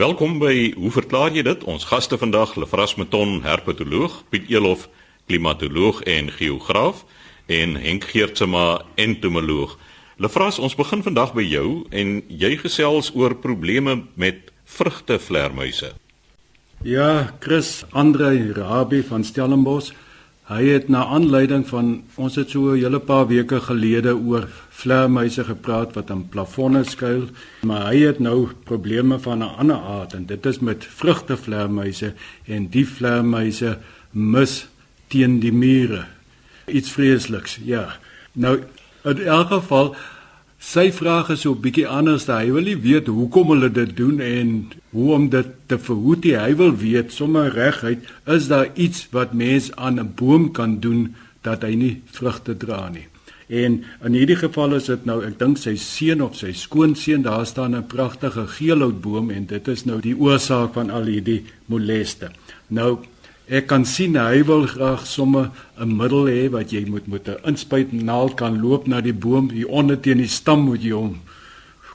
Welkom 0.00 0.38
by 0.40 0.70
Hoe 0.80 0.88
verklaar 0.88 1.34
jy 1.36 1.42
dit? 1.44 1.64
Ons 1.68 1.84
gaste 1.84 2.16
vandag, 2.16 2.54
Lefras 2.56 2.94
Meton, 2.96 3.42
herpetoloog, 3.44 4.14
Piet 4.32 4.46
Elof, 4.48 4.86
klimatoloog 5.28 5.98
en 6.08 6.30
geograaf 6.32 7.02
en 7.52 7.74
Henk 7.76 8.06
Geertsma, 8.08 8.80
entomoloog. 8.96 9.74
Lefras, 10.16 10.56
ons 10.56 10.78
begin 10.78 11.04
vandag 11.04 11.34
by 11.36 11.44
jou 11.44 11.66
en 11.92 12.14
jy 12.32 12.54
gesels 12.62 13.10
oor 13.12 13.36
probleme 13.44 13.98
met 14.16 14.48
vrugtevleermuise. 14.78 15.92
Ja, 16.80 17.36
Chris 17.44 17.82
Andre 17.92 18.54
Rabbi 18.56 19.02
van 19.04 19.26
Stellenbosch 19.26 19.92
Hy 20.50 20.64
het 20.66 20.88
na 20.90 21.04
aanleiding 21.14 21.62
van 21.68 21.90
ons 22.18 22.34
het 22.34 22.50
so 22.50 22.72
'n 22.74 22.82
hele 22.82 22.98
paar 22.98 23.26
weke 23.26 23.60
gelede 23.60 24.16
oor 24.16 24.48
vleermuise 24.68 25.44
gepraat 25.44 25.94
wat 25.94 26.10
aan 26.10 26.28
plafonne 26.28 26.84
skuil, 26.84 27.28
maar 27.62 27.86
hy 27.86 28.00
het 28.00 28.18
nou 28.18 28.48
probleme 28.64 29.18
van 29.18 29.38
'n 29.38 29.54
ander 29.58 29.76
aard 29.76 30.12
en 30.12 30.26
dit 30.26 30.46
is 30.46 30.58
met 30.58 30.84
vrugtevleermuise 30.84 32.12
en 32.46 32.68
die 32.68 32.86
vleermuise 32.86 33.78
mis 34.10 34.66
teen 35.08 35.38
die 35.40 35.52
mure. 35.52 36.04
Iets 36.66 36.90
vreesliks. 36.90 37.58
Ja. 37.64 37.96
Nou 38.32 38.62
in 39.04 39.22
elk 39.22 39.48
geval 39.48 39.94
Sy 40.60 40.90
vraag 40.92 41.30
is 41.32 41.40
so 41.40 41.54
'n 41.54 41.60
bietjie 41.64 41.88
anders. 41.88 42.26
Hy 42.26 42.52
wil 42.52 42.62
nie 42.62 42.76
weet 42.76 43.06
hoekom 43.06 43.48
hulle 43.48 43.70
dit 43.72 43.96
doen 43.96 44.20
en 44.20 44.68
hoe 44.92 45.12
om 45.14 45.28
dit 45.28 45.46
te 45.66 45.78
verhoed 45.78 46.24
nie. 46.24 46.36
Hy 46.36 46.54
wil 46.56 46.76
weet 46.76 47.12
sommer 47.12 47.48
reguit, 47.48 48.04
is 48.26 48.48
daar 48.48 48.68
iets 48.74 49.08
wat 49.10 49.32
mens 49.32 49.72
aan 49.76 49.98
'n 49.98 50.12
boom 50.14 50.52
kan 50.52 50.80
doen 50.80 51.14
dat 51.42 51.62
hy 51.62 51.74
nie 51.74 52.02
vrugte 52.12 52.56
dra 52.56 52.88
nie. 52.88 53.06
En 53.48 53.84
in 54.04 54.12
hierdie 54.12 54.36
geval 54.36 54.74
is 54.74 54.84
dit 54.84 55.04
nou, 55.04 55.24
ek 55.24 55.38
dink 55.38 55.58
sy 55.58 55.76
seun 55.76 56.20
of 56.22 56.36
sy 56.36 56.52
skoonseun, 56.52 57.22
daar 57.22 57.46
staan 57.46 57.74
'n 57.74 57.86
pragtige 57.86 58.46
geelhoutboom 58.46 59.30
en 59.30 59.46
dit 59.46 59.68
is 59.68 59.84
nou 59.84 60.00
die 60.00 60.14
oorsaak 60.14 60.74
van 60.74 60.90
al 60.90 61.04
hierdie 61.04 61.44
moleste. 61.66 62.30
Nou 62.68 62.98
Ek 63.50 63.66
kan 63.66 63.84
sien 63.84 64.14
hy 64.14 64.44
wil 64.46 64.66
graag 64.70 65.06
sommer 65.06 65.50
'n 65.78 65.96
middel 65.96 66.30
hê 66.30 66.50
wat 66.50 66.70
jy 66.70 66.84
moet 66.86 67.06
met 67.08 67.28
'n 67.28 67.42
inspuit 67.44 67.92
naald 67.92 68.36
kan 68.36 68.60
loop 68.62 68.86
na 68.86 69.00
die 69.00 69.12
boom 69.12 69.50
hier 69.50 69.68
onder 69.68 70.00
teen 70.00 70.18
die 70.18 70.28
stam 70.28 70.64
moet 70.64 70.82
jy 70.82 70.92
hom 70.92 71.20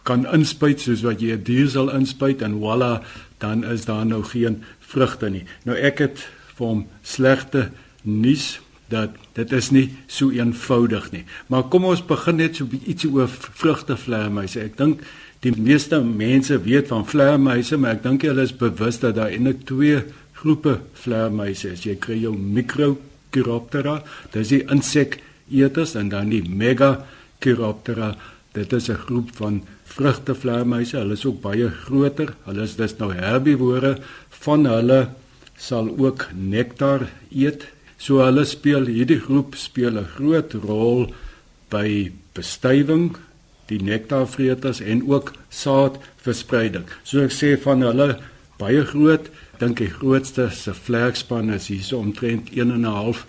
kan 0.06 0.26
inspuit 0.30 0.82
soos 0.82 1.02
wat 1.02 1.22
jy 1.22 1.34
'n 1.34 1.44
dier 1.44 1.68
sal 1.70 1.90
inspuit 1.90 2.42
en 2.42 2.60
voilà 2.62 3.02
dan 3.40 3.64
is 3.64 3.86
daar 3.86 4.06
nou 4.06 4.24
geen 4.24 4.64
vrugte 4.80 5.30
nie. 5.30 5.44
Nou 5.66 5.78
ek 5.78 6.00
het 6.00 6.28
vir 6.56 6.68
hom 6.68 6.86
slegte 7.04 7.70
nuus 8.04 8.60
dat 8.90 9.10
dit 9.34 9.52
is 9.52 9.72
nie 9.72 9.90
so 10.08 10.30
eenvoudig 10.32 11.12
nie. 11.12 11.26
Maar 11.48 11.64
kom 11.64 11.86
ons 11.86 12.06
begin 12.06 12.36
net 12.36 12.56
so 12.56 12.68
ietsie 12.86 13.10
oor 13.10 13.28
vrugtevleermuise. 13.28 14.60
Ek 14.60 14.78
dink 14.78 15.02
die 15.40 15.52
meeste 15.58 16.00
mense 16.04 16.62
weet 16.62 16.88
van 16.88 17.06
vleermuise, 17.06 17.78
maar 17.78 17.92
ek 17.92 18.04
dink 18.04 18.22
hulle 18.22 18.42
is 18.42 18.56
bewus 18.56 19.00
dat 19.00 19.16
daar 19.16 19.34
eintlik 19.34 19.66
twee 19.66 20.04
groepe 20.42 20.80
vleermuise 20.94 21.72
is. 21.74 21.86
Jy 21.86 21.96
kry 22.02 22.18
jou 22.22 22.34
Microchiroptera, 22.38 24.02
dis 24.34 24.54
die 24.54 24.64
inseketers 24.72 25.96
en 26.00 26.10
dan 26.14 26.32
die 26.34 26.44
Megachiroptera. 26.44 28.16
Dit 28.54 28.74
is 28.74 28.90
'n 28.90 29.04
groep 29.08 29.30
van 29.36 29.64
vrugtevleermuise. 29.84 30.98
Hulle 30.98 31.14
is 31.14 31.26
ook 31.26 31.42
baie 31.42 31.70
groter. 31.70 32.34
Hulle 32.46 32.64
is 32.64 32.76
dus 32.76 32.98
nou 32.98 33.14
herbivore. 33.14 33.98
Van 34.30 34.66
hulle 34.66 35.10
sal 35.58 35.90
ook 35.98 36.28
nektar 36.34 37.10
eet. 37.32 37.68
So 37.98 38.20
hulle 38.20 38.46
speel 38.46 38.86
hierdie 38.86 39.20
groep 39.20 39.56
speel 39.56 39.98
'n 39.98 40.08
groot 40.16 40.54
rol 40.54 41.14
by 41.70 42.12
bestuiving 42.34 43.16
die 43.70 43.82
nektarvreters 43.82 44.82
en 44.82 45.08
ook 45.10 45.34
saadverspreiding. 45.50 46.86
So 47.04 47.24
ek 47.26 47.34
sê 47.34 47.56
van 47.62 47.82
hulle 47.82 48.20
baie 48.60 48.86
groot 48.86 49.30
dink 49.60 49.78
die 49.78 49.90
grootste 49.90 50.50
se 50.50 50.74
vlerkspan 50.74 51.54
is 51.54 51.68
hier 51.68 51.84
so 51.84 51.98
omtrent 51.98 52.50
1 52.54 52.72
en 52.72 52.82
'n 52.82 52.84
half 52.84 53.26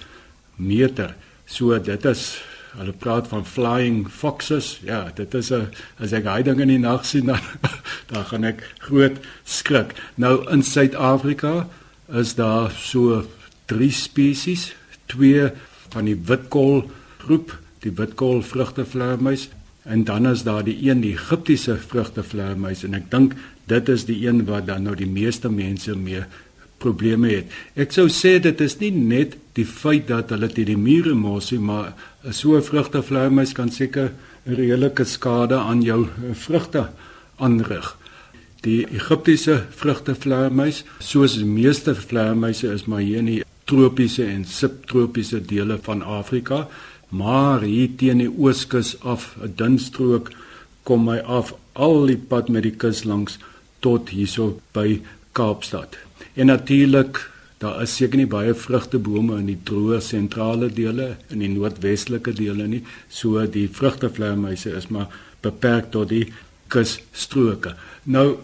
meter. 0.56 1.14
So 1.46 1.78
dit 1.78 2.04
is 2.04 2.42
hulle 2.76 2.92
praat 2.92 3.28
van 3.28 3.46
flying 3.46 4.08
foxes. 4.10 4.80
Ja, 4.84 5.10
dit 5.14 5.34
is 5.34 5.50
'n 5.50 5.68
as 5.98 6.12
ek 6.12 6.24
hy 6.24 6.42
ding 6.42 6.60
in 6.60 6.68
die 6.68 6.78
nag 6.78 7.04
sien 7.04 7.26
dan 7.32 7.40
dan 8.06 8.24
gaan 8.24 8.44
ek 8.44 8.62
groot 8.78 9.16
skrik. 9.44 9.94
Nou 10.14 10.50
in 10.50 10.62
Suid-Afrika 10.62 11.68
is 12.08 12.34
daar 12.34 12.70
so 12.70 13.26
drie 13.66 13.90
spesies, 13.90 14.74
twee 15.06 15.50
van 15.90 16.04
die 16.04 16.20
witkool 16.26 16.90
groep, 17.18 17.58
die 17.82 17.90
witkool 17.90 18.42
vrugtevleermuis 18.42 19.48
en 19.82 20.04
dan 20.04 20.26
is 20.26 20.42
daar 20.42 20.64
die 20.64 20.78
een 20.90 21.00
die 21.00 21.14
Egiptiese 21.14 21.76
vrugtevleermuis 21.76 22.84
en 22.84 22.94
ek 22.94 23.10
dink 23.10 23.34
dit 23.66 23.88
is 23.88 24.04
die 24.06 24.20
een 24.26 24.44
wat 24.46 24.66
dan 24.66 24.86
nou 24.86 24.94
die 24.96 25.10
meeste 25.10 25.50
mense 25.50 25.94
mee 25.96 26.24
probleme 26.82 27.30
het. 27.32 27.52
Ek 27.74 27.94
sou 27.94 28.06
sê 28.12 28.36
dit 28.42 28.60
is 28.60 28.76
nie 28.80 28.92
net 28.94 29.36
die 29.56 29.66
feit 29.66 30.08
dat 30.10 30.32
hulle 30.34 30.48
teen 30.52 30.68
die 30.70 30.78
mure 30.80 31.14
mosie, 31.16 31.58
maar 31.58 31.94
so 32.30 32.56
'n 32.56 32.62
vrugtevleermuis 32.62 33.52
kan 33.52 33.70
seker 33.70 34.12
'n 34.46 34.54
redelike 34.54 35.04
skade 35.04 35.56
aan 35.56 35.82
jou 35.82 36.08
vrugte 36.32 36.88
aanrig. 37.38 37.96
Die 38.62 38.86
Egiptiese 38.90 39.64
vrugtevleermuis, 39.70 40.84
soos 40.98 41.34
die 41.34 41.44
meeste 41.44 41.94
vleermuise 41.94 42.72
is 42.72 42.86
maar 42.86 43.00
hier 43.00 43.18
in 43.18 43.26
die 43.26 43.44
tropiese 43.64 44.24
en 44.24 44.44
subtropiese 44.44 45.40
dele 45.40 45.78
van 45.82 46.02
Afrika, 46.02 46.68
maar 47.08 47.60
hier 47.60 47.88
teen 47.96 48.18
die 48.18 48.30
ooskus 48.30 48.96
af, 49.00 49.36
'n 49.42 49.52
dun 49.56 49.78
strook 49.78 50.30
kom 50.82 51.08
hy 51.08 51.18
af 51.18 51.54
al 51.72 52.06
die 52.06 52.16
pad 52.16 52.48
met 52.48 52.62
die 52.62 52.76
kus 52.78 53.04
langs 53.04 53.38
tot 53.86 54.10
hierso 54.14 54.56
by 54.74 54.98
Kaapstad. 55.36 55.96
En 56.34 56.50
natuurlik, 56.50 57.20
daar 57.62 57.82
is 57.84 57.94
seker 57.96 58.20
nie 58.20 58.30
baie 58.30 58.54
vrugtebome 58.56 59.38
in 59.40 59.52
die 59.52 59.60
droë 59.68 60.00
sentrale 60.04 60.68
dele 60.72 61.14
in 61.32 61.44
die 61.44 61.52
noordwestelike 61.52 62.34
dele 62.36 62.66
nie. 62.68 62.82
So 63.08 63.46
die 63.46 63.68
vrugtevleermuise 63.72 64.74
is 64.76 64.90
maar 64.92 65.12
beperk 65.44 65.92
tot 65.94 66.10
die 66.12 66.26
kusstroke. 66.72 67.76
Nou 68.04 68.36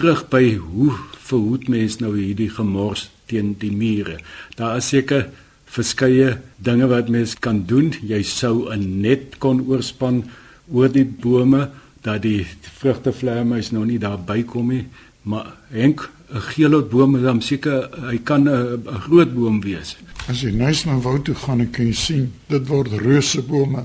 terug 0.00 0.26
by 0.32 0.44
hoe 0.56 0.94
verhoed 1.30 1.68
mens 1.72 1.98
nou 2.00 2.14
hierdie 2.16 2.50
gemors 2.52 3.08
teen 3.30 3.54
die 3.60 3.72
mure. 3.72 4.18
Daar 4.56 4.78
is 4.80 4.90
seker 4.92 5.28
verskeie 5.70 6.38
dinge 6.58 6.88
wat 6.90 7.10
mens 7.12 7.36
kan 7.38 7.64
doen. 7.66 7.92
Jy 8.02 8.22
sou 8.22 8.70
'n 8.72 9.00
net 9.02 9.38
kon 9.38 9.60
oorspan 9.68 10.24
oor 10.72 10.88
die 10.88 11.04
bome 11.04 11.70
dat 12.02 12.22
die 12.22 12.46
vrugtevleermuis 12.80 13.70
nou 13.70 13.84
nie 13.84 13.98
daar 13.98 14.18
bykom 14.18 14.68
nie, 14.68 14.86
maar 15.22 15.56
Henk, 15.68 16.08
'n 16.32 16.40
geelhoutboom 16.40 17.16
is 17.16 17.22
dan 17.22 17.40
seker 17.42 17.88
hy 18.10 18.18
kan 18.18 18.48
'n 18.48 18.82
groot 19.06 19.34
boom 19.34 19.60
wees. 19.60 19.96
As 20.28 20.40
jy 20.42 20.50
nou 20.50 20.72
na 20.84 20.98
woud 20.98 21.24
toe 21.24 21.34
gaan, 21.34 21.70
kan 21.70 21.86
jy 21.86 21.92
sien 21.92 22.32
dit 22.48 22.68
word 22.68 22.92
reusebome. 22.92 23.84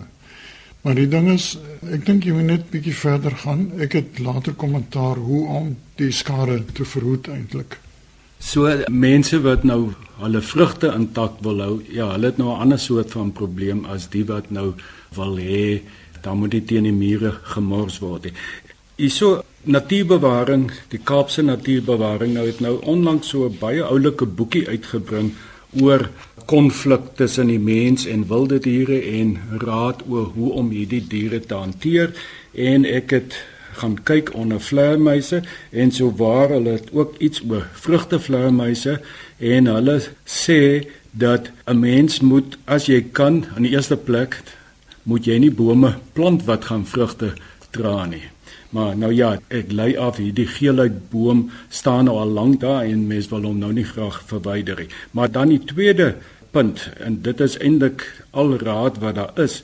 Maar 0.82 0.96
die 0.96 1.08
ding 1.08 1.32
is, 1.32 1.58
ek 1.92 2.06
dink 2.06 2.24
jy 2.24 2.34
moet 2.34 2.46
net 2.46 2.70
bietjie 2.70 2.94
verder 2.94 3.32
gaan. 3.32 3.72
Ek 3.80 3.94
het 3.94 4.20
later 4.20 4.54
kommentaar 4.54 5.16
hoe 5.16 5.48
om 5.48 5.76
die 5.96 6.12
skade 6.12 6.64
te 6.74 6.86
verhoed 6.86 7.28
eintlik. 7.28 7.80
So 8.38 8.70
mense 8.90 9.40
wat 9.42 9.64
nou 9.64 9.94
hulle 10.20 10.42
vrugte 10.42 10.92
intak 10.94 11.40
wil 11.42 11.62
hou, 11.62 11.82
ja, 11.90 12.12
hulle 12.12 12.26
het 12.26 12.38
nou 12.38 12.52
'n 12.54 12.62
ander 12.62 12.80
soort 12.80 13.12
van 13.12 13.32
probleem 13.32 13.86
as 13.86 14.10
die 14.10 14.26
wat 14.26 14.52
nou 14.52 14.74
wil 15.16 15.38
hê 15.38 15.82
dan 16.26 16.42
moet 16.42 16.56
dit 16.58 16.68
teen 16.68 16.88
die 16.88 16.96
mure 16.96 17.36
gemors 17.54 18.00
word. 18.02 18.32
Hierso 18.98 19.44
natuurbewaring, 19.70 20.70
die 20.90 21.02
Kaapse 21.04 21.44
natuurbewaring 21.46 22.34
nou 22.34 22.46
het 22.48 22.62
nou 22.64 22.78
onlangs 22.82 23.30
so 23.30 23.46
'n 23.46 23.58
baie 23.60 23.84
oulike 23.84 24.26
boekie 24.26 24.68
uitgebring 24.68 25.34
oor 25.82 26.10
konflik 26.46 27.02
tussen 27.16 27.48
die 27.48 27.60
mens 27.60 28.06
en 28.06 28.28
wilde 28.28 28.60
diere 28.60 29.02
en 29.02 29.38
raad 29.60 30.04
oor 30.08 30.32
hoe 30.36 30.52
om 30.52 30.70
hierdie 30.70 31.04
diere 31.08 31.40
te 31.40 31.54
hanteer 31.56 32.14
en 32.54 32.86
ek 32.86 33.12
het 33.12 33.38
gaan 33.76 33.98
kyk 34.08 34.32
onder 34.34 34.62
vleermuise 34.62 35.42
en 35.72 35.92
so 35.92 36.14
waar 36.18 36.54
hulle 36.56 36.78
het 36.78 36.92
ook 36.94 37.18
iets 37.18 37.42
oor 37.50 37.66
vrugtevleermuise 37.74 39.02
en 39.38 39.68
hulle 39.68 39.98
sê 40.24 40.88
dat 41.12 41.52
'n 41.66 41.80
mens 41.80 42.20
moet 42.20 42.58
as 42.66 42.86
jy 42.86 43.02
kan 43.12 43.46
aan 43.56 43.64
die 43.64 43.72
eerste 43.72 43.98
plek 43.98 44.42
moet 45.06 45.28
jy 45.30 45.38
nie 45.42 45.54
bome 45.54 45.96
plant 46.18 46.46
wat 46.50 46.70
gaan 46.70 46.86
vrugte 46.90 47.34
dra 47.76 48.06
nie. 48.10 48.24
Maar 48.76 48.98
nou 48.98 49.12
ja, 49.14 49.36
ek 49.54 49.72
lei 49.72 49.94
af 50.02 50.18
hierdie 50.20 50.48
geelheid 50.50 50.98
boom 51.12 51.46
staan 51.70 52.10
nou 52.10 52.18
al 52.20 52.34
lank 52.36 52.60
daar 52.64 52.84
en 52.84 53.08
mens 53.08 53.30
wil 53.32 53.46
hom 53.48 53.62
nou 53.62 53.72
nie 53.74 53.88
graag 53.88 54.20
verwyder 54.28 54.82
nie. 54.82 54.90
Maar 55.16 55.32
dan 55.32 55.54
die 55.54 55.62
tweede 55.64 56.16
punt 56.56 56.90
en 57.04 57.20
dit 57.24 57.42
is 57.44 57.58
eintlik 57.60 58.04
al 58.32 58.58
raad 58.60 59.00
wat 59.04 59.20
daar 59.20 59.44
is 59.44 59.62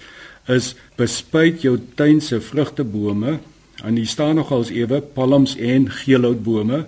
is 0.49 0.73
bespuit 0.97 1.61
jou 1.61 1.75
tuin 1.95 2.21
se 2.21 2.39
vrugtebome 2.41 3.37
en 3.83 3.97
hier 3.97 4.09
staan 4.09 4.35
nogals 4.39 4.71
ewe 4.73 5.01
palms 5.15 5.55
en 5.57 5.89
geelhoutbome 6.01 6.85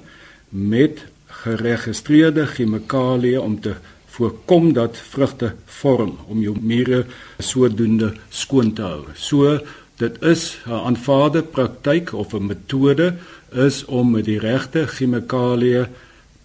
met 0.50 1.04
geregistreerde 1.44 2.46
chemikalieë 2.56 3.42
om 3.42 3.60
te 3.62 3.76
voorkom 4.14 4.74
dat 4.74 4.98
vrugte 4.98 5.54
vorm 5.66 6.18
om 6.28 6.42
jou 6.42 6.56
mure 6.62 7.06
sodoende 7.40 8.14
skoon 8.30 8.74
te 8.74 8.86
hou. 8.86 9.06
So 9.16 9.60
dit 9.98 10.22
is 10.22 10.58
'n 10.68 10.72
aanvaarde 10.90 11.42
praktyk 11.42 12.14
of 12.14 12.34
'n 12.34 12.46
metode 12.46 13.16
is 13.52 13.86
om 13.86 14.12
met 14.12 14.26
die 14.26 14.40
regte 14.40 14.88
chemikalieë 14.88 15.88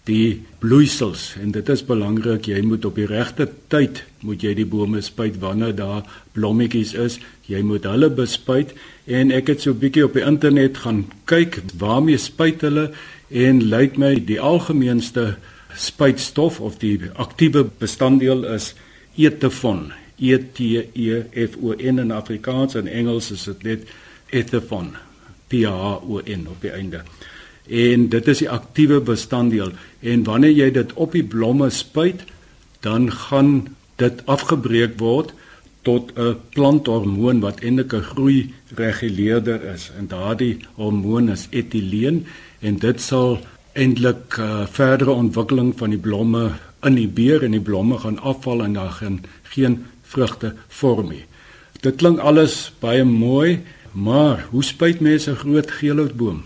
die 0.09 0.41
bloeisels 0.59 1.35
en 1.41 1.51
dit 1.55 1.69
is 1.69 1.83
belangrik 1.85 2.47
jy 2.49 2.61
moet 2.65 2.85
op 2.85 2.95
die 2.95 3.07
regte 3.09 3.47
tyd 3.67 4.03
moet 4.25 4.43
jy 4.43 4.53
die 4.57 4.65
bome 4.65 5.01
spuit 5.01 5.39
wanneer 5.39 5.75
daar 5.75 6.03
blommetjies 6.33 6.93
is 6.93 7.19
jy 7.51 7.61
moet 7.65 7.87
hulle 7.89 8.09
bespuit 8.09 8.73
en 9.05 9.31
ek 9.35 9.53
het 9.53 9.61
so 9.61 9.71
'n 9.71 9.79
bietjie 9.79 10.05
op 10.05 10.13
die 10.13 10.25
internet 10.25 10.77
gaan 10.77 11.05
kyk 11.25 11.61
waarmee 11.77 12.17
spuit 12.17 12.61
hulle 12.61 12.91
en 13.29 13.61
lyk 13.69 13.97
my 13.97 14.15
die 14.25 14.39
algemeenste 14.39 15.35
spuitstof 15.75 16.59
of 16.59 16.77
die 16.77 16.99
aktiewe 17.15 17.65
bestanddeel 17.79 18.45
is 18.55 18.73
etefon. 19.15 19.91
E 20.19 20.37
T 20.37 20.59
E 20.93 21.23
F 21.47 21.55
O 21.61 21.73
N 21.77 21.99
in 21.99 22.11
Afrikaans 22.11 22.75
en 22.75 22.87
Engels 22.87 23.31
is 23.31 23.43
dit 23.43 23.63
net 23.63 23.87
etefon 24.35 24.95
P 25.47 25.63
A 25.65 25.99
O 26.01 26.21
N 26.25 26.47
op 26.51 26.61
die 26.61 26.71
einde. 26.71 27.03
En 27.69 28.09
dit 28.09 28.27
is 28.27 28.41
die 28.43 28.49
aktiewe 28.49 28.99
bestanddeel. 28.99 29.71
En 30.01 30.23
wanneer 30.23 30.51
jy 30.51 30.71
dit 30.71 30.93
op 30.93 31.13
die 31.15 31.23
blomme 31.23 31.69
spuit 31.69 32.25
dan 32.81 33.11
gaan 33.11 33.75
dit 33.99 34.21
afgebreek 34.25 34.97
word 34.99 35.33
tot 35.83 36.11
'n 36.15 36.35
planthormoon 36.55 37.39
wat 37.39 37.59
eintlik 37.63 37.93
'n 37.93 38.09
groei 38.11 38.53
reguleerder 38.75 39.63
is. 39.73 39.91
En 39.97 40.07
daardie 40.07 40.57
hormoon 40.75 41.29
is 41.29 41.47
etieleen 41.49 42.25
en 42.59 42.77
dit 42.77 43.01
sal 43.01 43.39
eintlik 43.79 44.35
uh, 44.39 44.65
verdere 44.67 45.15
ontwikkeling 45.15 45.71
van 45.79 45.93
die 45.93 46.01
blomme 46.01 46.43
inhibeer 46.85 47.45
en 47.47 47.55
die 47.55 47.63
blomme 47.63 47.99
gaan 48.01 48.19
afval 48.19 48.63
en 48.65 48.75
daar 48.75 48.91
gaan 48.99 49.21
geen 49.53 49.85
vrugte 50.11 50.53
vorm 50.67 51.13
nie. 51.13 51.25
Dit 51.79 52.01
klink 52.01 52.19
alles 52.19 52.73
baie 52.83 53.05
mooi, 53.07 53.61
maar 53.91 54.47
hoe 54.51 54.63
spuit 54.63 54.99
mense 54.99 55.31
'n 55.31 55.41
groot 55.43 55.71
geelhoutboom? 55.71 56.43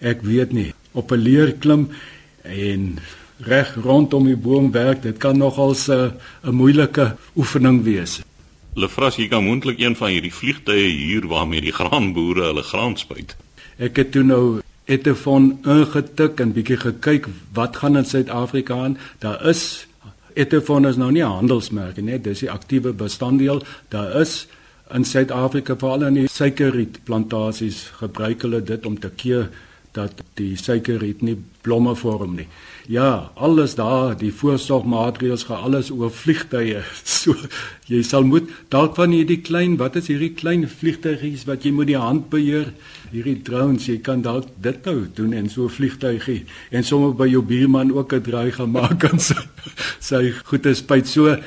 Ek 0.00 0.22
weet 0.22 0.52
nie. 0.52 0.72
Op 0.92 1.12
'n 1.12 1.20
leer 1.20 1.52
klim 1.52 1.88
en 2.42 2.98
reg 3.38 3.74
rondom 3.74 4.24
die 4.24 4.36
boom 4.36 4.72
werk, 4.72 5.02
dit 5.02 5.16
kan 5.18 5.36
nogal 5.36 5.74
'n 5.74 6.12
'n 6.44 6.54
moeilike 6.54 7.16
oefening 7.36 7.82
wees. 7.82 8.22
Lefras, 8.74 9.16
jy 9.16 9.28
kan 9.28 9.44
moontlik 9.44 9.78
een 9.80 9.96
van 9.96 10.08
hierdie 10.08 10.34
vliegtye 10.34 10.88
hier 10.88 11.26
waarmee 11.26 11.60
die 11.60 11.72
graanboere 11.72 12.42
hulle 12.42 12.62
graan 12.62 12.96
spuit. 12.96 13.36
Ek 13.76 13.96
het 13.96 14.12
toe 14.12 14.22
nou 14.22 14.60
Etefon 14.90 15.52
ingetik 15.62 16.40
en 16.42 16.54
bietjie 16.56 16.78
gekyk 16.80 17.28
wat 17.54 17.76
gaan 17.78 18.00
in 18.00 18.08
Suid-Afrika 18.08 18.74
aan. 18.74 18.96
Daar 19.22 19.38
is 19.48 19.86
Etefon 20.34 20.86
is 20.86 20.96
nou 20.96 21.10
nie 21.12 21.22
'n 21.22 21.36
handelsmerk 21.38 21.96
nie, 22.02 22.18
dis 22.18 22.38
die 22.38 22.50
aktiewe 22.50 22.92
bestanddeel. 22.92 23.62
Daar 23.88 24.20
is 24.20 24.46
in 24.94 25.04
Suid-Afrika 25.04 25.76
veral 25.76 26.02
in 26.02 26.14
die 26.14 26.28
suikerrietplantasies 26.28 27.90
gebruik 28.00 28.42
hulle 28.42 28.62
dit 28.62 28.86
om 28.86 28.98
te 28.98 29.10
keer 29.10 29.50
dat 29.92 30.22
die 30.34 30.56
suikerriet 30.56 31.22
nie 31.22 31.36
blomme 31.60 31.94
vorm 31.94 32.34
nie. 32.34 32.48
Ja, 32.90 33.30
alles 33.38 33.76
daar, 33.78 34.16
die 34.18 34.32
voorsorgmaatreëls 34.34 35.44
gaan 35.46 35.60
alles 35.68 35.92
oor 35.94 36.10
vliegtye. 36.10 36.80
So 37.20 37.36
jy 37.86 38.00
sal 38.06 38.24
moet 38.26 38.48
dalk 38.72 38.96
van 38.98 39.12
hierdie 39.14 39.38
klein, 39.46 39.76
wat 39.78 39.98
is 40.00 40.08
hierdie 40.10 40.32
klein 40.34 40.64
vliegtyies 40.66 41.44
wat 41.46 41.66
jy 41.66 41.70
moet 41.76 41.90
die 41.90 42.00
hand 42.00 42.26
beheer, 42.32 42.72
hierdie 43.12 43.36
drones, 43.46 43.86
jy 43.86 44.00
kan 44.02 44.24
dalk 44.24 44.48
dit 44.64 44.88
nou 44.88 45.04
doen 45.14 45.36
en 45.38 45.50
so 45.52 45.70
vliegtygie 45.70 46.40
en 46.74 46.86
sommer 46.86 47.14
by 47.18 47.28
jou 47.30 47.44
buurman 47.46 47.92
ook 47.94 48.14
'n 48.18 48.26
draai 48.26 48.50
gaan 48.58 48.74
maak 48.78 49.06
en 49.06 49.22
sy, 49.22 49.38
sy 50.00 50.22
goeie 50.50 50.74
spyt 50.74 51.06
so 51.06 51.38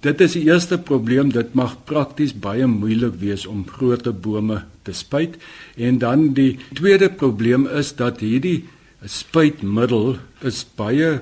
Dit 0.00 0.20
is 0.24 0.32
die 0.32 0.46
eerste 0.48 0.78
probleem, 0.78 1.28
dit 1.28 1.54
mag 1.54 1.76
prakties 1.84 2.32
baie 2.32 2.64
moeilik 2.66 3.20
wees 3.20 3.44
om 3.46 3.66
groot 3.68 4.08
bome 4.22 4.62
te 4.82 4.92
spuit. 4.96 5.36
En 5.76 5.98
dan 5.98 6.32
die 6.32 6.56
tweede 6.72 7.10
probleem 7.10 7.66
is 7.68 7.92
dat 7.92 8.20
hierdie 8.24 8.64
spuitmiddel 9.06 10.18
is 10.44 10.60
baie 10.76 11.20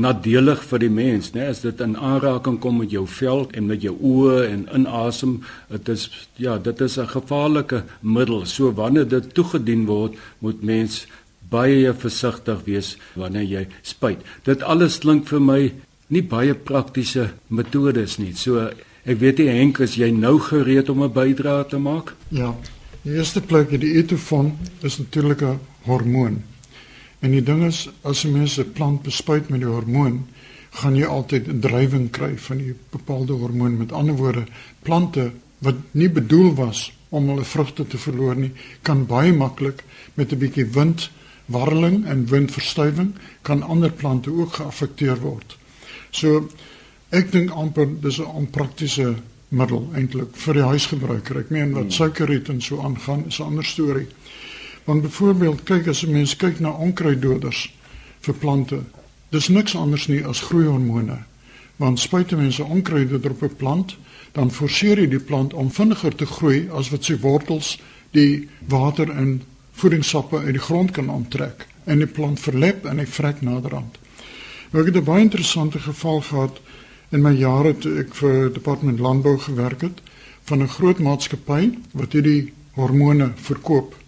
nadelig 0.00 0.64
vir 0.66 0.82
die 0.82 0.90
mens, 0.90 1.30
né? 1.34 1.46
As 1.50 1.62
dit 1.62 1.80
in 1.80 1.94
aanraking 1.96 2.58
kom 2.62 2.80
met 2.82 2.90
jou 2.90 3.04
vel 3.06 3.46
en 3.54 3.68
met 3.70 3.82
jou 3.82 3.94
oë 3.94 4.48
en 4.48 4.64
inasem, 4.80 5.40
dit 5.70 5.88
is 5.94 6.08
ja, 6.36 6.58
dit 6.58 6.80
is 6.80 6.98
'n 6.98 7.06
gevaarlike 7.06 7.84
middel. 8.00 8.46
So 8.46 8.72
wanneer 8.72 9.08
dit 9.08 9.34
toegedien 9.34 9.86
word, 9.86 10.14
moet 10.40 10.62
mens 10.62 11.06
baie 11.50 11.92
versigtig 11.94 12.64
wees 12.64 12.96
wanneer 13.14 13.44
jy 13.44 13.66
spuit. 13.82 14.18
Dit 14.44 14.62
alles 14.62 14.98
klink 14.98 15.28
vir 15.28 15.40
my 15.40 15.72
nie 16.08 16.22
baie 16.22 16.54
praktiese 16.54 17.30
metodes 17.48 18.18
nie. 18.18 18.34
So 18.34 18.70
ek 19.04 19.18
weet 19.18 19.38
nie 19.38 19.48
Henk, 19.48 19.80
is 19.80 19.96
jy 19.96 20.10
nou 20.10 20.38
gereed 20.38 20.88
om 20.90 21.02
'n 21.02 21.12
bydrae 21.12 21.68
te 21.68 21.78
maak? 21.78 22.14
Ja. 22.30 22.54
Die 23.02 23.16
eerste 23.16 23.40
plek 23.40 23.70
die 23.80 23.96
etofon 23.96 24.58
is 24.82 24.98
natuurlik 24.98 25.42
'n 25.42 25.58
hormoon. 25.86 26.49
En 27.20 27.30
die 27.30 27.42
ding 27.42 27.64
is 27.64 27.88
as 28.02 28.24
'n 28.24 28.32
mens 28.32 28.58
'n 28.58 28.72
plant 28.72 29.02
bespuit 29.02 29.48
met 29.48 29.60
die 29.60 29.68
hormoon, 29.68 30.26
gaan 30.70 30.96
jy 30.96 31.04
altyd 31.04 31.48
'n 31.48 31.60
drywing 31.60 32.10
kry 32.10 32.38
van 32.38 32.56
die 32.56 32.74
bepaalde 32.90 33.32
hormoon. 33.32 33.76
Met 33.76 33.92
ander 33.92 34.16
woorde, 34.16 34.44
plante 34.82 35.32
wat 35.58 35.74
nie 35.90 36.10
bedoel 36.10 36.54
was 36.54 36.92
om 37.08 37.28
hulle 37.28 37.44
vrugte 37.44 37.86
te 37.86 37.98
verloor 37.98 38.36
nie, 38.36 38.52
kan 38.82 39.06
baie 39.06 39.32
maklik 39.32 39.84
met 40.14 40.32
'n 40.32 40.38
bietjie 40.38 40.66
wind 40.66 41.10
warreling 41.46 42.06
en 42.06 42.26
windverstuwing 42.26 43.14
kan 43.42 43.62
ander 43.62 43.92
plante 43.92 44.30
ook 44.30 44.52
geaffekteer 44.52 45.20
word. 45.20 45.56
So 46.10 46.48
ek 47.10 47.32
dink 47.32 47.50
amper 47.50 47.88
dis 48.00 48.18
'n 48.18 48.24
onpraktiese 48.24 49.14
middel 49.48 49.90
eintlik 49.94 50.36
vir 50.36 50.54
die 50.54 50.62
huisgebruiker. 50.62 51.38
Ek 51.38 51.50
meen 51.50 51.72
wat 51.72 51.82
hmm. 51.82 51.90
suikerriet 51.90 52.48
en 52.48 52.60
so 52.62 52.80
aangaan 52.80 53.24
is 53.26 53.38
'n 53.40 53.42
ander 53.42 53.64
storie. 53.64 54.06
Want 54.90 55.02
byvoorbeeld 55.02 55.62
kyk 55.62 55.86
as 55.86 56.02
'n 56.02 56.10
mens 56.10 56.36
kyk 56.36 56.60
na 56.60 56.70
onkruiddoders 56.70 57.74
vir 58.20 58.34
plante, 58.34 58.78
dis 59.28 59.48
niks 59.48 59.76
anders 59.76 60.06
nie 60.06 60.24
as 60.24 60.40
groeihormone. 60.40 61.18
Want 61.76 61.98
spuit 61.98 62.30
mense 62.30 62.64
onkruiddoder 62.64 63.30
op 63.30 63.42
'n 63.42 63.56
plant, 63.56 63.96
dan 64.32 64.50
forceer 64.50 64.98
jy 64.98 65.08
die 65.08 65.20
plant 65.20 65.54
om 65.54 65.70
vinniger 65.70 66.14
te 66.14 66.26
groei 66.26 66.68
as 66.72 66.90
wat 66.90 67.04
sy 67.04 67.16
wortels 67.18 67.78
die 68.10 68.48
water 68.66 69.10
en 69.10 69.42
voedingssappe 69.72 70.38
uit 70.38 70.52
die 70.52 70.66
grond 70.68 70.90
kan 70.90 71.10
aantrek 71.10 71.66
en 71.84 71.98
die 71.98 72.06
plant 72.06 72.40
verlep 72.40 72.84
en 72.84 72.98
hy 72.98 73.06
vrek 73.06 73.40
naderhand. 73.40 73.98
Nou, 74.70 74.86
ek 74.86 74.94
het 74.94 75.02
'n 75.02 75.10
baie 75.10 75.22
interessante 75.22 75.78
geval 75.78 76.20
gehad 76.20 76.60
in 77.10 77.22
my 77.22 77.32
jare 77.32 77.78
toe 77.78 77.98
ek 77.98 78.14
vir 78.14 78.52
departement 78.52 78.98
landbou 78.98 79.38
gewerk 79.38 79.80
het 79.80 80.00
van 80.42 80.62
'n 80.62 80.68
groot 80.68 80.98
maatskappy 80.98 81.78
wat 81.92 82.12
hierdie 82.12 82.52
hormone 82.74 83.32
verkoop. 83.36 83.99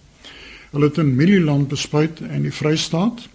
Hulle 0.73 0.89
het 0.89 0.99
in 0.99 1.15
Mieliland 1.15 1.69
bespuit 1.69 2.21
in 2.21 2.47
die 2.47 2.53
Vrystaat 2.53 3.27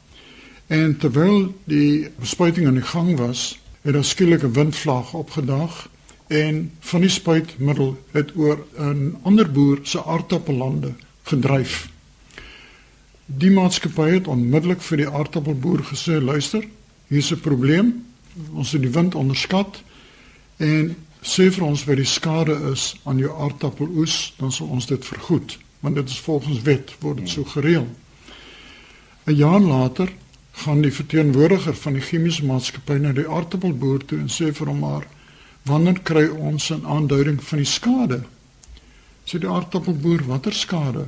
en 0.73 0.97
terwyl 0.97 1.53
die 1.69 2.09
bespuiting 2.17 2.67
aan 2.67 2.79
die 2.79 2.89
gang 2.89 3.13
was, 3.17 3.59
het 3.81 3.93
daar 3.93 4.05
skielik 4.05 4.43
'n 4.43 4.53
windvlaag 4.53 5.13
opgedaag 5.13 5.89
en 6.27 6.71
van 6.79 7.01
die 7.01 7.09
spuitmiddel 7.09 7.97
het 8.11 8.35
oor 8.35 8.65
'n 8.79 9.17
ander 9.21 9.51
boer 9.51 9.79
se 9.83 10.03
aardappellande 10.03 10.93
gedryf. 11.23 11.89
Die 13.25 13.51
maatskappy 13.51 14.09
het 14.09 14.27
onmiddellik 14.27 14.81
vir 14.81 14.97
die 14.97 15.09
aardappelboer 15.09 15.83
gesê: 15.83 16.21
"Luister, 16.21 16.67
hier's 17.07 17.31
'n 17.31 17.39
probleem. 17.39 18.05
Ons 18.53 18.71
het 18.71 18.81
die 18.81 18.91
wind 18.91 19.15
onderskat 19.15 19.83
en 20.57 20.95
sê 21.21 21.51
vir 21.51 21.63
ons 21.63 21.83
wat 21.85 21.95
die 21.95 22.05
skade 22.05 22.71
is 22.71 22.95
aan 23.03 23.17
jou 23.17 23.31
aardappeloes, 23.41 24.33
dan 24.37 24.51
sal 24.51 24.67
ons 24.67 24.85
dit 24.85 25.05
vergoed, 25.05 25.57
want 25.87 25.99
dit 25.99 26.09
is 26.09 26.19
volgens 26.19 26.61
wet 26.61 26.95
word 26.99 27.17
dit 27.17 27.29
so 27.29 27.43
gereël. 27.43 27.87
'n 29.25 29.35
Jaar 29.35 29.59
later 29.59 30.09
gaan 30.51 30.81
die 30.81 30.91
verteenwoordiger 30.91 31.75
van 31.75 31.93
die 31.93 32.01
chemiese 32.01 32.45
maatskappy 32.45 32.97
na 32.99 33.11
die 33.11 33.27
aardappelboer 33.27 34.05
toe 34.05 34.19
en 34.19 34.29
sê 34.29 34.51
vir 34.51 34.67
hom 34.67 34.79
maar 34.79 35.05
wanneer 35.63 35.99
kry 36.03 36.27
ons 36.27 36.71
'n 36.71 36.85
aanduiding 36.85 37.43
van 37.43 37.57
die 37.57 37.71
skade? 37.71 38.19
Sê 39.23 39.39
die 39.39 39.49
aardappelboer, 39.49 40.25
watter 40.27 40.53
skade? 40.53 41.05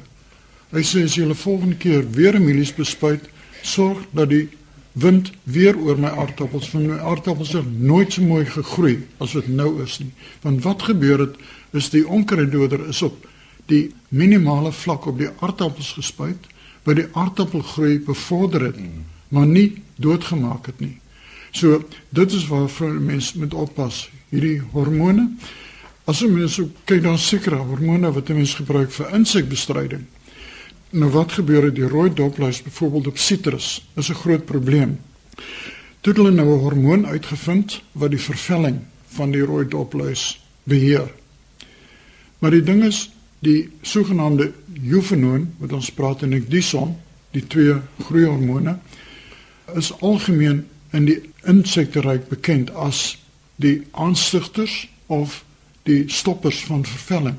Hy 0.71 0.83
sê 0.83 1.03
as 1.03 1.15
jy 1.15 1.23
hulle 1.23 1.35
volgende 1.35 1.75
keer 1.75 2.11
weer 2.11 2.39
mielies 2.41 2.73
bespuit, 2.75 3.29
sorg 3.61 4.05
dat 4.11 4.29
die 4.29 4.47
wind 4.91 5.31
weer 5.43 5.77
oor 5.77 5.97
my 5.97 6.09
aardappels 6.09 6.69
van 6.69 6.87
my 6.87 6.97
aardappels 6.97 7.51
het 7.53 7.79
nooit 7.79 8.13
so 8.13 8.21
mooi 8.21 8.45
gegroei 8.45 9.07
as 9.17 9.33
wat 9.33 9.47
nou 9.47 9.83
is 9.83 9.99
nie 9.99 10.11
want 10.41 10.63
wat 10.63 10.81
gebeur 10.81 11.19
het 11.19 11.35
is 11.71 11.89
die 11.89 12.07
onkruiddoder 12.07 12.87
is 12.89 13.01
op 13.01 13.28
die 13.69 13.91
minimale 14.09 14.71
vlak 14.71 15.05
op 15.05 15.17
die 15.17 15.29
aardappels 15.39 15.93
gespuit 15.97 16.49
wat 16.83 16.95
die 16.95 17.07
aardappelgroei 17.13 17.99
bevorder 18.05 18.69
het 18.69 18.79
maar 19.29 19.47
nie 19.47 19.81
doodgemaak 19.95 20.71
het 20.71 20.79
nie 20.79 20.97
so 21.51 21.83
dit 22.09 22.37
is 22.37 22.47
waar 22.47 22.69
vir 22.69 22.99
mense 22.99 23.39
moet 23.39 23.53
oppas 23.53 24.07
hierdie 24.29 24.59
hormone 24.73 25.29
as 26.05 26.21
'n 26.23 26.33
mens 26.33 26.61
kyk 26.85 27.03
na 27.03 27.17
sekere 27.17 27.57
hormone 27.57 28.11
wat 28.11 28.29
'n 28.29 28.41
mens 28.41 28.53
gebruik 28.53 28.91
vir 28.91 29.13
insekbestryding 29.13 30.05
Nou 30.89 31.11
wat 31.13 31.35
gebeur 31.37 31.67
het 31.67 31.75
die 31.77 31.87
rooi 31.87 32.09
dopluis 32.13 32.63
byvoorbeeld 32.65 33.07
op 33.07 33.17
sitrus 33.17 33.85
is 33.95 34.09
'n 34.09 34.13
groot 34.13 34.45
probleem. 34.45 34.99
Toe 36.01 36.13
hulle 36.13 36.31
nou 36.31 36.47
'n 36.47 36.59
hormoon 36.59 37.05
uitgevind 37.05 37.81
wat 37.91 38.09
die 38.09 38.19
vervelling 38.21 38.79
van 39.07 39.31
die 39.31 39.41
rooi 39.41 39.67
dopluis 39.67 40.45
beheer. 40.63 41.11
Maar 42.39 42.51
die 42.51 42.63
ding 42.63 42.83
is 42.83 43.11
die 43.45 43.69
sogenaamde 43.81 44.51
eufenoon 44.83 45.49
wat 45.59 45.73
ons 45.73 45.91
praat 45.95 46.23
in 46.27 46.33
ekdison 46.33 46.95
die 47.31 47.45
twee 47.47 47.77
groeihormone 48.07 48.77
is 49.77 49.91
algemeen 50.01 50.63
in 50.91 51.05
die 51.05 51.19
insekteryk 51.47 52.27
bekend 52.29 52.71
as 52.73 53.17
die 53.61 53.83
aanstigters 53.91 54.87
of 55.07 55.43
die 55.87 56.03
stoppers 56.07 56.63
van 56.65 56.85
vervelling. 56.85 57.37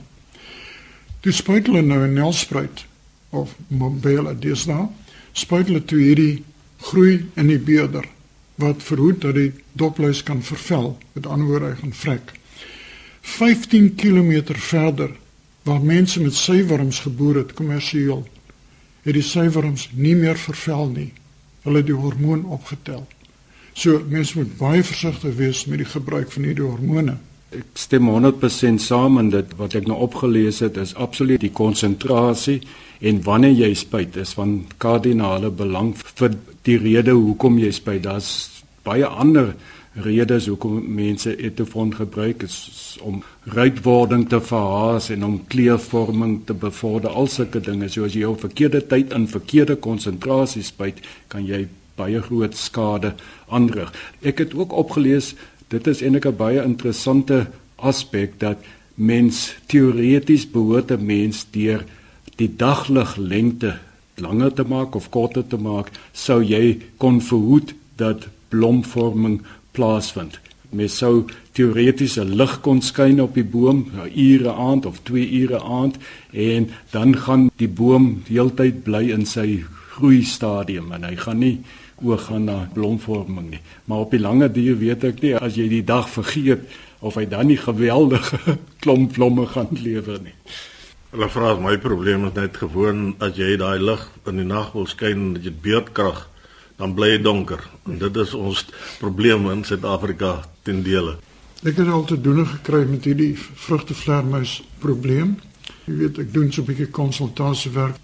Die 1.24 1.34
spuit 1.34 1.66
hulle 1.66 1.82
nou 1.82 2.06
'n 2.06 2.14
nelspruit 2.14 2.84
of 3.30 3.54
mobile 3.68 4.34
deesdae, 4.38 4.88
spuit 5.32 5.66
hulle 5.66 5.84
toe 5.84 5.98
hierdie 5.98 6.44
groei 6.80 7.26
in 7.34 7.46
die 7.46 7.58
beerder 7.58 8.06
wat 8.60 8.82
verhoed 8.82 9.20
dat 9.20 9.34
die 9.34 9.52
dopluis 9.72 10.22
kan 10.22 10.42
vervel, 10.42 10.98
met 11.12 11.26
ander 11.26 11.46
woorde 11.46 11.66
hy 11.66 11.76
gaan 11.80 11.92
vrek. 11.92 12.32
15 13.20 13.94
km 13.94 14.54
verder 14.54 15.10
waar 15.62 15.80
mense 15.80 16.22
met 16.22 16.34
suiwerms 16.34 17.00
geboer 17.04 17.42
het 17.42 17.52
kommersieel, 17.52 18.26
het 19.02 19.14
die 19.16 19.24
suiwerms 19.24 19.88
nie 19.92 20.14
meer 20.16 20.38
vervel 20.38 20.88
nie. 20.88 21.10
Hulle 21.64 21.82
het 21.82 21.88
die 21.88 21.96
hormoon 21.96 22.44
opgetel. 22.44 23.06
So 23.72 24.00
mense 24.08 24.38
moet 24.38 24.56
baie 24.58 24.84
versigtig 24.84 25.36
wees 25.36 25.64
met 25.66 25.82
die 25.82 25.88
gebruik 25.88 26.32
van 26.32 26.48
hierdie 26.48 26.66
hormone. 26.66 27.16
Ek 27.50 27.80
stem 27.82 28.06
100% 28.06 28.82
saam 28.82 29.18
en 29.18 29.30
dit 29.32 29.56
wat 29.58 29.74
ek 29.78 29.88
nou 29.90 29.98
opgelees 30.06 30.60
het 30.62 30.78
is 30.78 30.94
absoluut 30.94 31.42
die 31.42 31.50
konsentrasie 31.50 32.60
en 33.00 33.22
wanneer 33.26 33.56
jy 33.56 33.72
spuit 33.74 34.16
is 34.20 34.34
van 34.38 34.60
kardinale 34.82 35.50
belang 35.50 35.94
vir 35.98 36.36
die 36.68 36.78
rede 36.78 37.16
hoekom 37.16 37.58
jy 37.58 37.72
spuit. 37.74 38.04
Daar's 38.06 38.62
baie 38.86 39.06
ander 39.06 39.54
redes 39.98 40.46
hoekom 40.46 40.84
mense 40.94 41.34
etofon 41.36 41.94
gebruik 41.94 42.44
is 42.46 42.98
om 43.02 43.22
ruitwording 43.44 44.28
te 44.28 44.40
verhaas 44.40 45.08
en 45.10 45.24
om 45.24 45.46
kleurvorming 45.48 46.40
te 46.46 46.54
bevorder 46.54 47.10
al 47.10 47.28
sulke 47.28 47.60
dinge. 47.60 47.88
So 47.88 48.04
as 48.04 48.14
jy 48.14 48.24
op 48.28 48.40
verkeerde 48.44 48.82
tyd 48.86 49.14
in 49.16 49.28
verkeerde 49.28 49.76
konsentrasie 49.80 50.62
spuit, 50.62 51.00
kan 51.28 51.46
jy 51.46 51.66
baie 51.96 52.20
groot 52.22 52.56
skade 52.56 53.14
aanrig. 53.48 53.92
Ek 54.20 54.38
het 54.44 54.54
ook 54.54 54.72
opgelees 54.72 55.34
dit 55.70 55.86
is 55.86 56.02
eintlik 56.02 56.26
'n 56.26 56.36
baie 56.36 56.62
interessante 56.62 57.46
aspek 57.76 58.38
dat 58.40 58.58
mens 58.94 59.54
teoreties 59.66 60.50
behoort 60.50 60.90
'n 60.90 61.06
mens 61.06 61.46
deur 61.50 61.84
die 62.36 62.50
daglig 62.56 63.16
lengte 63.16 63.78
langer 64.16 64.52
te 64.52 64.64
maak 64.64 64.94
of 64.94 65.10
korter 65.10 65.46
te 65.46 65.56
maak 65.56 65.90
sou 66.12 66.42
jy 66.42 66.80
kon 66.96 67.20
verhoed 67.20 67.74
dat 67.96 68.28
blomvorming 68.48 69.42
plaasvind. 69.72 70.40
Mens 70.70 70.96
sou 70.96 71.24
teoreties 71.52 72.16
'n 72.18 72.36
lig 72.36 72.60
kon 72.60 72.80
skyn 72.82 73.20
op 73.20 73.34
die 73.34 73.44
boom, 73.44 73.90
'n 73.94 74.10
ure 74.14 74.52
aand 74.52 74.86
of 74.86 75.00
2 75.02 75.30
ure 75.42 75.60
aand 75.60 75.96
en 76.32 76.70
dan 76.90 77.16
gaan 77.16 77.50
die 77.56 77.68
boom 77.68 78.22
heeltyd 78.28 78.82
bly 78.82 79.10
in 79.10 79.26
sy 79.26 79.64
groei 79.90 80.22
stadium 80.24 80.92
en 80.92 81.04
hy 81.04 81.16
gaan 81.16 81.38
nie 81.38 81.58
oog 82.02 82.24
gaan 82.24 82.44
na 82.44 82.68
blomvorming 82.72 83.50
nie. 83.50 83.60
Maar 83.84 83.98
op 83.98 84.10
die 84.10 84.20
lange 84.20 84.48
duur 84.48 84.78
weet 84.78 85.04
ek 85.04 85.20
nie 85.20 85.34
as 85.36 85.56
jy 85.56 85.68
die 85.68 85.84
dag 85.84 86.08
vergeet 86.10 86.64
of 87.00 87.14
hy 87.14 87.26
dan 87.28 87.46
nie 87.46 87.58
geweldige 87.60 88.56
klomp 88.82 89.12
blomme 89.12 89.46
gaan 89.46 89.68
lewer 89.70 90.20
nie. 90.22 90.34
Hulle 91.10 91.28
vra 91.28 91.52
as 91.52 91.62
my 91.62 91.76
probleem 91.82 92.28
is 92.28 92.36
net 92.36 92.56
gewoon 92.56 93.14
as 93.18 93.36
jy 93.36 93.56
daai 93.58 93.80
lig 93.82 94.02
in 94.30 94.36
die 94.36 94.46
nag 94.46 94.72
wil 94.76 94.86
skyn 94.86 95.34
en 95.34 95.40
dit 95.42 95.62
beerdkrag 95.62 96.28
dan 96.80 96.94
bly 96.96 97.16
dit 97.16 97.24
donker. 97.24 97.60
En 97.84 97.98
dit 98.00 98.20
is 98.22 98.34
ons 98.34 98.62
probleem 99.00 99.50
in 99.50 99.64
Suid-Afrika 99.68 100.38
ten 100.64 100.80
dele. 100.86 101.18
Ek 101.62 101.76
het 101.76 101.88
al 101.88 102.04
te 102.04 102.20
doen 102.20 102.46
gekry 102.46 102.86
met 102.88 103.04
hierdie 103.04 103.36
vrugtevleermuis 103.36 104.62
probleem. 104.78 105.38
Jy 105.84 105.94
weet 105.94 106.18
ek 106.18 106.32
doen 106.32 106.52
so 106.52 106.62
'n 106.62 106.66
bietjie 106.66 106.90
konsultasiewerk. 106.90 107.96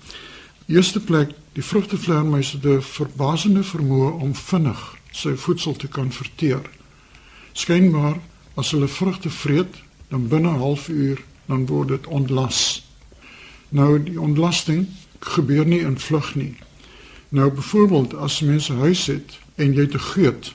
Eerste 0.66 1.00
plek 1.00 1.30
Die 1.56 1.64
vrugtevleermuis 1.64 2.52
het 2.52 2.64
'n 2.64 2.82
verbasende 2.82 3.62
vermoë 3.64 4.10
om 4.20 4.34
vinnig 4.34 4.96
sy 5.10 5.34
voedsel 5.34 5.76
te 5.76 5.88
kan 5.88 6.12
verteer. 6.12 6.60
Skynbaar 7.52 8.20
as 8.54 8.70
hulle 8.70 8.88
vrugte 8.88 9.30
vreet, 9.30 9.74
dan 10.08 10.28
binne 10.28 10.50
'n 10.50 10.58
halfuur 10.58 11.24
dan 11.46 11.66
word 11.66 11.88
dit 11.88 12.06
ontlas. 12.06 12.86
Nou 13.68 14.02
die 14.02 14.20
ontlasting 14.20 14.86
gebeur 15.18 15.66
nie 15.66 15.80
in 15.80 15.98
vlug 15.98 16.34
nie. 16.34 16.56
Nou 17.28 17.50
byvoorbeeld 17.50 18.14
as 18.14 18.40
mense 18.40 18.72
huis 18.72 19.06
het 19.06 19.38
en 19.54 19.72
jy 19.72 19.86
te 19.86 19.98
geut, 19.98 20.54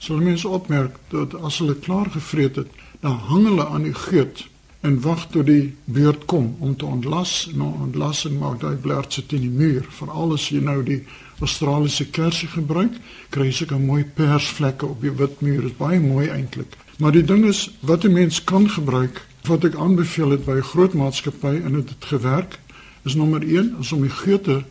sal 0.00 0.22
mense 0.24 0.48
opmerk 0.48 0.96
dat 1.12 1.34
as 1.44 1.58
hulle 1.60 1.76
klaar 1.76 2.08
gevreet 2.10 2.56
het, 2.56 2.68
dan 3.04 3.18
hang 3.28 3.44
hulle 3.48 3.66
aan 3.68 3.84
die 3.84 3.96
geut 3.96 4.46
en 4.80 4.96
wag 5.04 5.26
tot 5.28 5.44
die 5.46 5.74
beurt 5.84 6.24
kom 6.24 6.54
om 6.64 6.76
te 6.76 6.86
ontlas. 6.88 7.50
Nou 7.52 7.68
ontlassing 7.84 8.38
maak 8.40 8.62
daai 8.62 8.76
blertse 8.80 9.26
teen 9.28 9.44
die 9.44 9.52
muur. 9.52 9.84
Veral 9.92 10.32
as 10.36 10.48
jy 10.48 10.62
nou 10.64 10.80
die 10.84 11.02
Australiese 11.40 12.06
kersie 12.12 12.48
gebruik, 12.48 12.96
kry 13.32 13.50
jy 13.50 13.58
seker 13.60 13.80
mooi 13.80 14.04
persvlekke 14.04 14.88
op 14.88 15.04
die 15.04 15.12
wit 15.20 15.40
muur. 15.44 15.66
Dit 15.66 15.74
is 15.74 15.76
baie 15.80 16.00
mooi 16.00 16.28
eintlik. 16.32 16.76
Maar 17.00 17.12
die 17.16 17.24
ding 17.24 17.44
is 17.48 17.68
wat 17.80 18.04
'n 18.04 18.12
mens 18.12 18.44
kan 18.44 18.68
gebruik, 18.68 19.20
wat 19.48 19.64
ek 19.64 19.76
aanbeveel 19.76 20.30
het 20.30 20.44
by 20.44 20.56
'n 20.56 20.70
groot 20.72 20.94
maatskappy 20.94 21.60
en 21.64 21.72
dit 21.72 21.88
het, 21.88 21.90
het 21.90 22.04
gewerk, 22.04 22.58
is 23.04 23.14
nommer 23.14 23.42
1 23.42 23.76
is 23.80 23.92
om 23.92 24.00
die 24.02 24.16
geute 24.24 24.64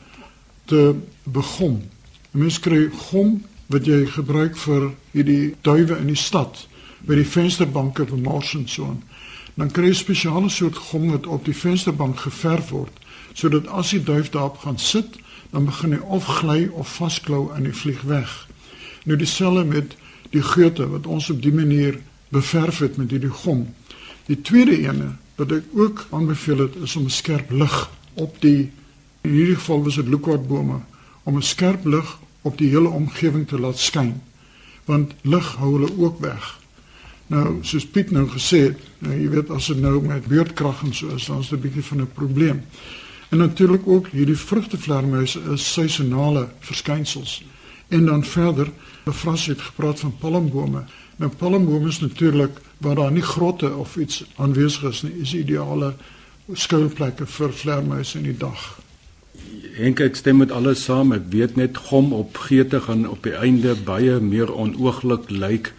te 0.65 0.95
begom. 1.24 1.81
'n 2.33 2.39
Mens 2.39 2.59
kry 2.59 2.89
gom 2.89 3.41
wat 3.70 3.86
jy 3.86 4.06
gebruik 4.06 4.58
vir 4.58 4.92
hierdie 5.12 5.56
duwe 5.62 5.98
in 5.98 6.08
die 6.12 6.20
stad 6.20 6.68
by 7.08 7.16
die 7.16 7.28
vensterbanke 7.28 8.06
van 8.10 8.26
Mars 8.26 8.54
en 8.58 8.68
so 8.68 8.86
aan 8.92 9.04
dan 9.60 9.72
kry 9.72 9.90
jy 9.90 9.92
'n 9.92 10.04
spesiale 10.06 10.50
soort 10.50 10.78
gom 10.78 11.12
wat 11.12 11.28
op 11.28 11.46
die 11.46 11.56
vensterbank 11.56 12.20
geverf 12.20 12.70
word 12.70 13.00
sodat 13.34 13.68
as 13.68 13.94
die 13.96 14.04
duif 14.04 14.30
daarop 14.30 14.58
gaan 14.58 14.80
sit, 14.80 15.18
dan 15.50 15.66
begin 15.66 15.96
hy 15.96 16.00
of 16.00 16.26
gly 16.40 16.68
of 16.74 16.96
vasklou 17.00 17.50
en 17.56 17.66
hy 17.66 17.74
vlieg 17.74 18.02
weg. 18.02 18.48
Nou 19.04 19.18
dieselfde 19.18 19.64
met 19.66 19.96
die 20.34 20.44
geute 20.44 20.88
wat 20.90 21.08
ons 21.08 21.30
op 21.30 21.42
die 21.42 21.54
manier 21.54 22.00
beverf 22.30 22.82
het 22.84 22.98
met 22.98 23.12
hierdie 23.12 23.34
gom. 23.34 23.68
Die 24.28 24.42
tweede 24.42 24.78
ene 24.78 25.16
wat 25.40 25.52
ek 25.56 25.72
ook 25.74 26.06
aanbeveel 26.12 26.66
het 26.68 26.76
is 26.84 26.96
om 26.96 27.06
'n 27.06 27.10
skerp 27.10 27.52
lig 27.52 27.90
op 28.14 28.42
die 28.42 28.72
in 29.22 29.32
hierdie 29.32 29.56
geval 29.56 29.84
was 29.84 29.96
dit 29.96 30.08
lookwartbome 30.08 30.80
om 31.24 31.36
'n 31.36 31.42
skerp 31.42 31.86
lig 31.86 32.20
op 32.41 32.58
die 32.58 32.69
hele 32.69 32.89
omgewing 32.89 33.48
te 33.48 33.60
laat 33.60 33.77
skyn 33.77 34.22
want 34.89 35.13
lig 35.22 35.55
hou 35.62 35.75
hulle 35.75 35.89
ook 36.01 36.17
weg. 36.19 36.46
Nou, 37.29 37.60
soos 37.62 37.86
Piet 37.86 38.10
nou 38.12 38.24
gesê 38.31 38.60
het, 38.72 38.79
nou, 39.05 39.13
jy 39.13 39.27
weet 39.29 39.51
as 39.53 39.67
dit 39.69 39.77
nou 39.77 40.00
met 40.01 40.25
beurtkrag 40.25 40.81
en 40.81 40.96
so 40.98 41.13
is, 41.13 41.27
dan 41.29 41.43
is 41.43 41.51
dit 41.51 41.60
'n 41.60 41.62
bietjie 41.62 41.84
van 41.84 42.01
'n 42.01 42.12
probleem. 42.13 42.63
En 43.29 43.38
natuurlik 43.38 43.88
ook 43.88 44.08
hierdie 44.08 44.38
vrugtevleermuise 44.38 45.39
is 45.53 45.74
seisonale 45.74 46.50
verskynsels. 46.60 47.43
En 47.88 48.05
dan 48.05 48.24
verder, 48.24 48.72
Befras 49.03 49.46
het 49.46 49.62
gepraat 49.62 50.00
van 50.00 50.17
palmbome. 50.17 50.84
Nou 51.15 51.31
palmbome 51.38 51.88
is 51.88 52.00
natuurlik 52.00 52.60
waar 52.77 52.96
daar 52.96 53.12
nie 53.12 53.22
grotte 53.22 53.74
of 53.75 53.96
iets 53.96 54.25
aanwesig 54.36 54.84
is 54.84 55.01
nie, 55.01 55.13
is 55.22 55.34
ideale 55.34 55.96
skuilplekke 56.53 57.25
vir 57.25 57.53
vleermuise 57.53 58.17
in 58.17 58.24
die 58.24 58.38
dag. 58.38 58.79
Henk 59.79 60.01
ek 60.03 60.18
stem 60.20 60.41
met 60.44 60.51
alles 60.51 60.84
saam. 60.88 61.13
Ek 61.15 61.29
weet 61.34 61.56
net 61.60 61.77
gom 61.89 62.13
op 62.13 62.38
geete 62.48 62.82
gaan 62.88 63.08
op 63.10 63.24
die 63.24 63.36
einde 63.38 63.75
baie 63.75 64.20
meer 64.20 64.51
onooglik 64.51 65.29
lyk. 65.32 65.72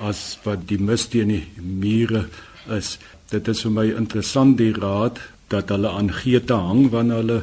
As 0.00 0.38
wat 0.44 0.68
die 0.70 0.78
mis 0.78 1.08
teen 1.10 1.32
die 1.34 1.44
mure 1.58 2.28
is. 2.70 2.96
Dit 3.32 3.48
is 3.48 3.64
vir 3.66 3.74
my 3.74 3.86
interessant 3.90 4.58
die 4.60 4.72
raad 4.72 5.18
dat 5.52 5.72
hulle 5.72 5.90
aan 5.90 6.12
geete 6.12 6.56
hang 6.56 6.90
wanneer 6.92 7.22
hulle 7.22 7.40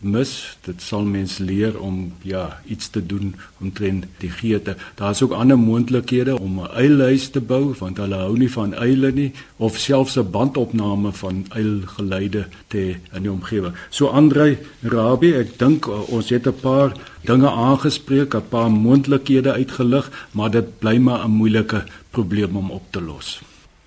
mis. 0.00 0.58
Dit 0.66 0.82
sal 0.82 1.02
mens 1.04 1.38
leer 1.38 1.80
om 1.80 2.12
ja, 2.22 2.60
iets 2.66 2.90
te 2.90 3.06
doen 3.06 3.34
omtrent 3.60 4.06
die 4.18 4.30
geete. 4.30 4.76
Daar's 4.94 5.22
ook 5.22 5.32
ander 5.32 5.58
moontlikhede 5.58 6.38
om 6.38 6.60
'n 6.60 6.70
eilhuis 6.74 7.28
te 7.30 7.40
bou 7.40 7.74
want 7.78 7.96
hulle 7.96 8.14
hou 8.14 8.38
nie 8.38 8.50
van 8.50 8.74
eile 8.74 9.12
nie 9.12 9.32
of 9.56 9.78
selfs 9.78 10.16
'n 10.16 10.30
bandopname 10.30 11.12
van 11.12 11.46
eilgeluide 11.48 12.46
te 12.66 12.96
in 13.12 13.22
die 13.22 13.32
omgewing. 13.32 13.74
So 13.90 14.06
Andre 14.06 14.58
Rabie, 14.82 15.34
ek 15.34 15.58
dink 15.58 15.86
uh, 15.86 16.08
ons 16.08 16.28
het 16.28 16.46
'n 16.46 16.60
paar 16.60 16.92
dinge 17.24 17.50
aangespreek, 17.50 18.34
'n 18.34 18.48
paar 18.48 18.70
moontlikhede 18.70 19.52
uitgelig, 19.52 20.10
maar 20.32 20.50
dit 20.50 20.78
bly 20.78 20.98
maar 20.98 21.24
'n 21.24 21.30
moeilike 21.30 21.84
probleem 22.10 22.56
om 22.56 22.70
op 22.70 22.82
te 22.90 23.00
los. 23.00 23.40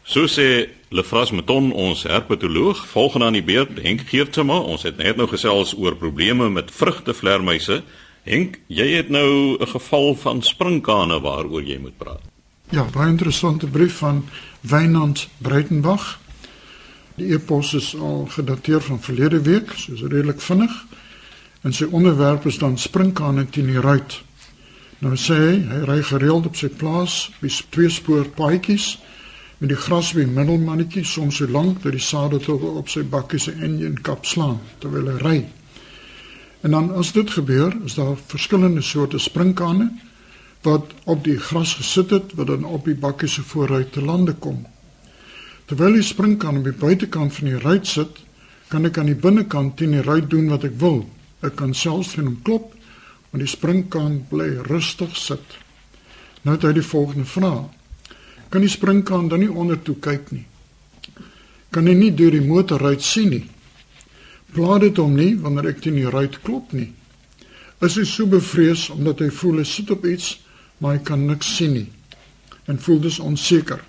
So 0.03 0.25
sê 0.25 0.69
Lefras 0.89 1.31
Meton, 1.31 1.71
ons 1.71 2.03
herpetoloog, 2.03 2.87
volgende 2.87 3.25
aan 3.25 3.37
die 3.37 3.45
beurt 3.45 3.77
Henk 3.83 4.07
Geertsma. 4.09 4.57
Ons 4.59 4.83
het 4.83 4.97
net 4.97 5.15
nou 5.17 5.27
gesels 5.29 5.75
oor 5.77 5.95
probleme 5.95 6.49
met 6.49 6.71
vrugtevleermuise. 6.73 7.81
Henk, 8.25 8.57
jy 8.67 8.87
het 8.97 9.09
nou 9.09 9.57
'n 9.59 9.67
geval 9.67 10.15
van 10.15 10.41
sprinkane 10.41 11.21
waaroor 11.21 11.63
jy 11.63 11.77
moet 11.77 11.97
praat. 11.97 12.21
Ja, 12.69 12.83
baie 12.83 13.09
interessante 13.09 13.67
brief 13.67 13.97
van 13.97 14.25
Wynand 14.61 15.29
Breitenberg. 15.37 16.19
Die 17.15 17.33
e-pos 17.33 17.73
is 17.73 17.95
al 17.95 18.25
gedateer 18.29 18.81
van 18.81 18.99
verlede 19.01 19.41
week, 19.41 19.71
soos 19.75 20.01
redelik 20.01 20.41
vinnig. 20.41 20.85
En 21.61 21.73
sy 21.73 21.85
onderwerp 21.91 22.45
is 22.45 22.57
dan 22.57 22.77
sprinkane 22.77 23.49
teen 23.49 23.65
die 23.65 23.79
ruit. 23.79 24.21
Nou 24.99 25.15
sê 25.15 25.33
hy, 25.33 25.67
hy 25.67 25.83
ry 25.85 26.01
gereeld 26.03 26.45
op 26.45 26.55
sy 26.55 26.69
plaas, 26.69 27.31
by 27.39 27.49
twee 27.69 27.89
spoor 27.89 28.29
paadjies 28.29 28.97
met 29.61 29.69
die 29.69 29.77
gras 29.77 30.07
by 30.17 30.23
middelmannetjie 30.25 31.03
soms 31.05 31.37
so 31.37 31.45
lank 31.45 31.83
dat 31.83 31.93
die 31.93 32.01
sade 32.01 32.39
tot 32.41 32.63
op 32.65 32.87
sy 32.89 33.03
bakkie 33.05 33.39
se 33.39 33.51
enjin 33.61 33.99
kap 34.01 34.25
slaan 34.25 34.57
terwyl 34.81 35.11
hy 35.11 35.17
ry. 35.21 35.33
En 36.65 36.73
dan 36.73 36.89
as 36.97 37.11
dit 37.13 37.29
gebeur, 37.29 37.75
is 37.85 37.93
daar 37.99 38.15
verskillende 38.17 38.81
soorte 38.81 39.19
sprinkane 39.21 39.91
wat 40.65 40.95
op 41.05 41.21
die 41.25 41.37
gras 41.37 41.75
gesit 41.77 42.09
het 42.09 42.33
wat 42.39 42.49
dan 42.49 42.65
op 42.65 42.89
die 42.89 42.97
bakkie 42.97 43.29
se 43.29 43.45
vooruit 43.45 43.91
te 43.93 44.01
lande 44.01 44.33
kom. 44.33 44.63
Terwyl 45.69 45.93
die 45.93 46.05
springkaan 46.05 46.57
op 46.57 46.65
die 46.65 46.77
buitekant 46.77 47.33
van 47.33 47.51
die 47.51 47.61
ruit 47.61 47.87
sit, 47.87 48.23
kan 48.73 48.85
ek 48.89 48.97
aan 48.97 49.11
die 49.11 49.17
binnekant 49.17 49.75
teen 49.77 49.93
die 49.93 50.01
ruit 50.05 50.29
doen 50.29 50.49
wat 50.49 50.65
ek 50.65 50.79
wil. 50.81 51.03
Ek 51.45 51.53
kan 51.61 51.75
selfs 51.77 52.15
teen 52.15 52.25
hom 52.25 52.39
klop, 52.41 52.73
maar 53.29 53.45
die 53.45 53.49
springkaan 53.49 54.23
bly 54.29 54.49
rustig 54.69 55.13
sit. 55.17 55.57
Nou 56.41 56.57
het 56.57 56.65
hy 56.65 56.73
die 56.79 56.85
volgende 56.85 57.29
vraag. 57.29 57.69
Kan 58.51 58.65
die 58.65 58.71
springkaan 58.71 59.29
dan 59.31 59.39
nie 59.39 59.51
onder 59.51 59.79
toe 59.79 59.95
kyk 60.03 60.31
nie? 60.35 60.45
Kan 61.71 61.87
hy 61.87 61.95
nie 61.95 62.11
deur 62.11 62.35
die 62.35 62.43
motorruit 62.43 63.03
sien 63.03 63.31
nie? 63.31 63.45
Pla 64.51 64.75
dit 64.83 64.97
hom 64.99 65.15
nie 65.15 65.37
wanneer 65.39 65.69
ek 65.71 65.79
teen 65.85 65.95
die 65.95 66.09
ruit 66.11 66.35
klop 66.43 66.73
nie. 66.75 66.89
Is 67.81 67.95
hy 67.95 68.03
so 68.05 68.27
bevrees 68.27 68.89
omdat 68.91 69.23
hy 69.23 69.29
voel 69.31 69.61
hy 69.61 69.67
sit 69.69 69.89
op 69.95 70.03
iets, 70.05 70.35
maar 70.83 70.97
hy 70.97 71.03
kan 71.07 71.23
niks 71.29 71.55
sien 71.57 71.77
nie 71.79 71.87
en 72.69 72.77
voel 72.79 72.99
dus 73.01 73.17
onseker. 73.19 73.79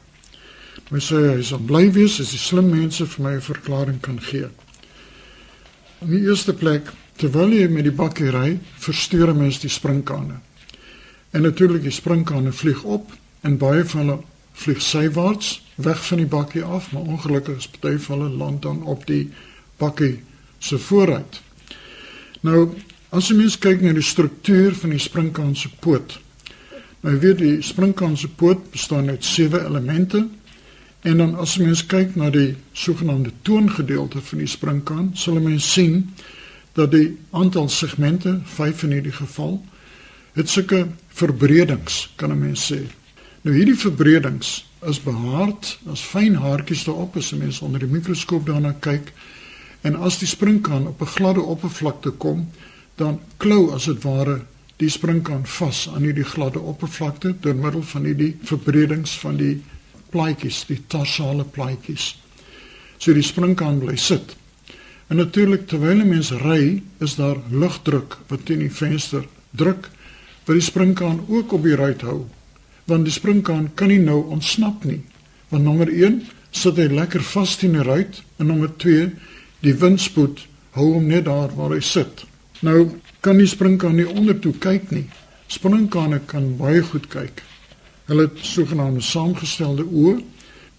My 0.90 1.00
sê 1.02 1.18
hy 1.36 1.42
sal 1.44 1.60
bly 1.62 1.90
wees 1.92 2.16
as 2.22 2.32
die 2.32 2.40
slim 2.40 2.70
mense 2.72 3.04
vir 3.06 3.24
my 3.24 3.32
'n 3.36 3.44
verklaring 3.44 4.00
kan 4.00 4.18
gee. 4.18 4.48
In 6.02 6.10
die 6.10 6.24
eerste 6.26 6.52
plek, 6.52 6.88
terwyl 7.16 7.52
jy 7.52 7.68
met 7.68 7.84
die 7.84 7.94
bakkie 7.94 8.30
ry, 8.30 8.58
versteur 8.78 9.34
mens 9.34 9.60
die 9.60 9.68
springkane. 9.68 10.40
En 11.32 11.42
natuurlik 11.42 11.82
die 11.82 11.90
springkane 11.90 12.52
vlieg 12.52 12.82
op 12.84 13.12
en 13.42 13.58
baie 13.58 13.84
van 13.84 14.00
hulle 14.00 14.18
vlieg 14.62 14.82
sywaarts 14.82 15.60
weg 15.82 16.00
van 16.06 16.22
die 16.22 16.28
bakkie 16.30 16.62
af, 16.62 16.92
maar 16.92 17.02
ongelukkig 17.02 17.56
is 17.56 17.68
party 17.68 17.96
van 18.06 18.20
hulle 18.20 18.36
land 18.36 18.62
dan 18.62 18.82
op 18.82 19.06
die 19.06 19.30
bakkie 19.76 20.20
se 20.58 20.78
vooruit. 20.78 21.40
Nou, 22.40 22.68
as 23.10 23.28
jy 23.28 23.36
mens 23.38 23.58
kyk 23.58 23.82
na 23.82 23.92
die 23.92 24.04
struktuur 24.04 24.74
van 24.78 24.94
die 24.94 25.02
springkaan 25.02 25.56
se 25.58 25.70
poot. 25.82 26.18
Nou 27.02 27.16
weet 27.18 27.40
die 27.42 27.56
springkaan 27.62 28.16
se 28.16 28.28
poot 28.28 28.70
bestaan 28.70 29.10
uit 29.10 29.24
sewe 29.24 29.64
elemente. 29.66 30.26
En 31.02 31.18
dan 31.18 31.34
as 31.42 31.56
jy 31.56 31.66
mens 31.66 31.82
kyk 31.90 32.14
na 32.16 32.30
die 32.30 32.54
sogenaamde 32.78 33.32
toongedeelte 33.42 34.22
van 34.22 34.38
die 34.38 34.50
springkaan, 34.50 35.10
sal 35.18 35.40
jy 35.42 35.58
sien 35.58 35.96
dat 36.78 36.92
die 36.94 37.18
aantal 37.30 37.68
segmente, 37.68 38.38
5 38.54 38.86
in 38.86 38.96
hierdie 38.96 39.14
geval, 39.16 39.58
het 40.38 40.48
sulke 40.48 40.86
verbredings, 41.12 42.06
kan 42.16 42.30
'n 42.32 42.38
mens 42.38 42.72
sê. 42.72 42.80
Nou 43.42 43.56
hierdie 43.56 43.78
verbredings 43.78 44.64
is 44.86 45.00
behaard, 45.02 45.78
as 45.90 46.00
fyn 46.00 46.34
haartjies 46.34 46.84
daarop 46.84 47.16
as 47.16 47.30
jy 47.30 47.38
mens 47.38 47.60
onder 47.62 47.80
die 47.80 47.90
mikroskoop 47.90 48.46
daarna 48.46 48.74
kyk, 48.80 49.12
En 49.82 49.96
as 49.98 50.20
die 50.22 50.28
springkaan 50.30 50.86
op 50.86 51.00
'n 51.02 51.14
gladde 51.16 51.40
oppervlakte 51.40 52.10
kom, 52.10 52.50
dan 52.94 53.20
klou 53.36 53.72
as 53.72 53.84
dit 53.84 54.02
ware 54.02 54.44
die 54.76 54.88
springkaan 54.88 55.46
vas 55.46 55.88
aan 55.94 56.02
hierdie 56.02 56.24
gladde 56.24 56.58
oppervlakte 56.58 57.34
deur 57.40 57.54
middel 57.54 57.82
van 57.82 58.04
hierdie 58.04 58.36
verbredings 58.42 59.18
van 59.18 59.36
die 59.36 59.62
plaatjies, 60.10 60.64
die 60.66 60.82
tarsale 60.86 61.44
plaatjies. 61.44 62.18
So 62.98 63.12
die 63.12 63.22
springkaan 63.22 63.78
bly 63.78 63.96
sit. 63.96 64.36
En 65.06 65.16
natuurlik 65.16 65.66
terwyl 65.66 66.00
'n 66.00 66.08
mens 66.08 66.30
ry, 66.30 66.82
is 67.00 67.14
daar 67.14 67.36
lugdruk 67.50 68.18
wat 68.28 68.46
teen 68.46 68.58
die 68.58 68.70
venster 68.70 69.26
druk 69.50 69.90
wat 70.44 70.54
die 70.54 70.60
springkaan 70.70 71.24
ook 71.28 71.52
op 71.52 71.62
die 71.62 71.76
ruit 71.76 72.00
hou. 72.00 72.26
Want 72.92 73.08
die 73.08 73.14
springkaan 73.14 73.70
kan 73.74 73.88
nie 73.88 74.02
nou 74.02 74.20
ontsnap 74.28 74.84
nie. 74.84 75.00
Want 75.48 75.64
nommer 75.64 75.88
1 75.88 76.22
sit 76.52 76.76
hy 76.76 76.90
lekker 76.92 77.24
vas 77.24 77.56
teen 77.56 77.78
die 77.78 77.86
ruit 77.86 78.20
en 78.36 78.52
nommer 78.52 78.68
2 78.76 79.06
Die 79.62 79.74
windspoed 79.78 80.40
hou 80.74 80.88
hom 80.96 81.06
net 81.06 81.28
daar 81.28 81.52
waar 81.54 81.76
hy 81.76 81.80
sit. 81.86 82.24
Nou 82.66 82.90
kan 83.22 83.38
die 83.38 83.46
springkaan 83.46 83.94
nie 84.00 84.08
onder 84.10 84.38
toe 84.42 84.54
kyk 84.58 84.90
nie. 84.90 85.04
Springkane 85.46 86.18
kan 86.26 86.56
baie 86.58 86.82
goed 86.82 87.06
kyk. 87.12 87.44
Hulle 88.08 88.26
het 88.26 88.40
sogenaamde 88.42 89.04
saamgestelde 89.06 89.86
oë, 89.86 90.16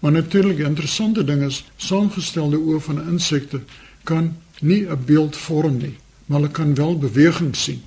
maar 0.04 0.12
natuurlik 0.12 0.60
die 0.60 0.68
interessante 0.68 1.24
ding 1.24 1.40
is 1.46 1.62
saamgestelde 1.80 2.60
oë 2.60 2.82
van 2.90 3.00
insekte 3.08 3.62
kan 4.04 4.34
nie 4.60 4.84
'n 4.84 5.04
beeld 5.06 5.36
vorm 5.36 5.78
nie, 5.78 5.96
maar 6.26 6.40
hulle 6.40 6.52
kan 6.52 6.74
wel 6.74 6.98
beweging 6.98 7.56
sien. 7.56 7.80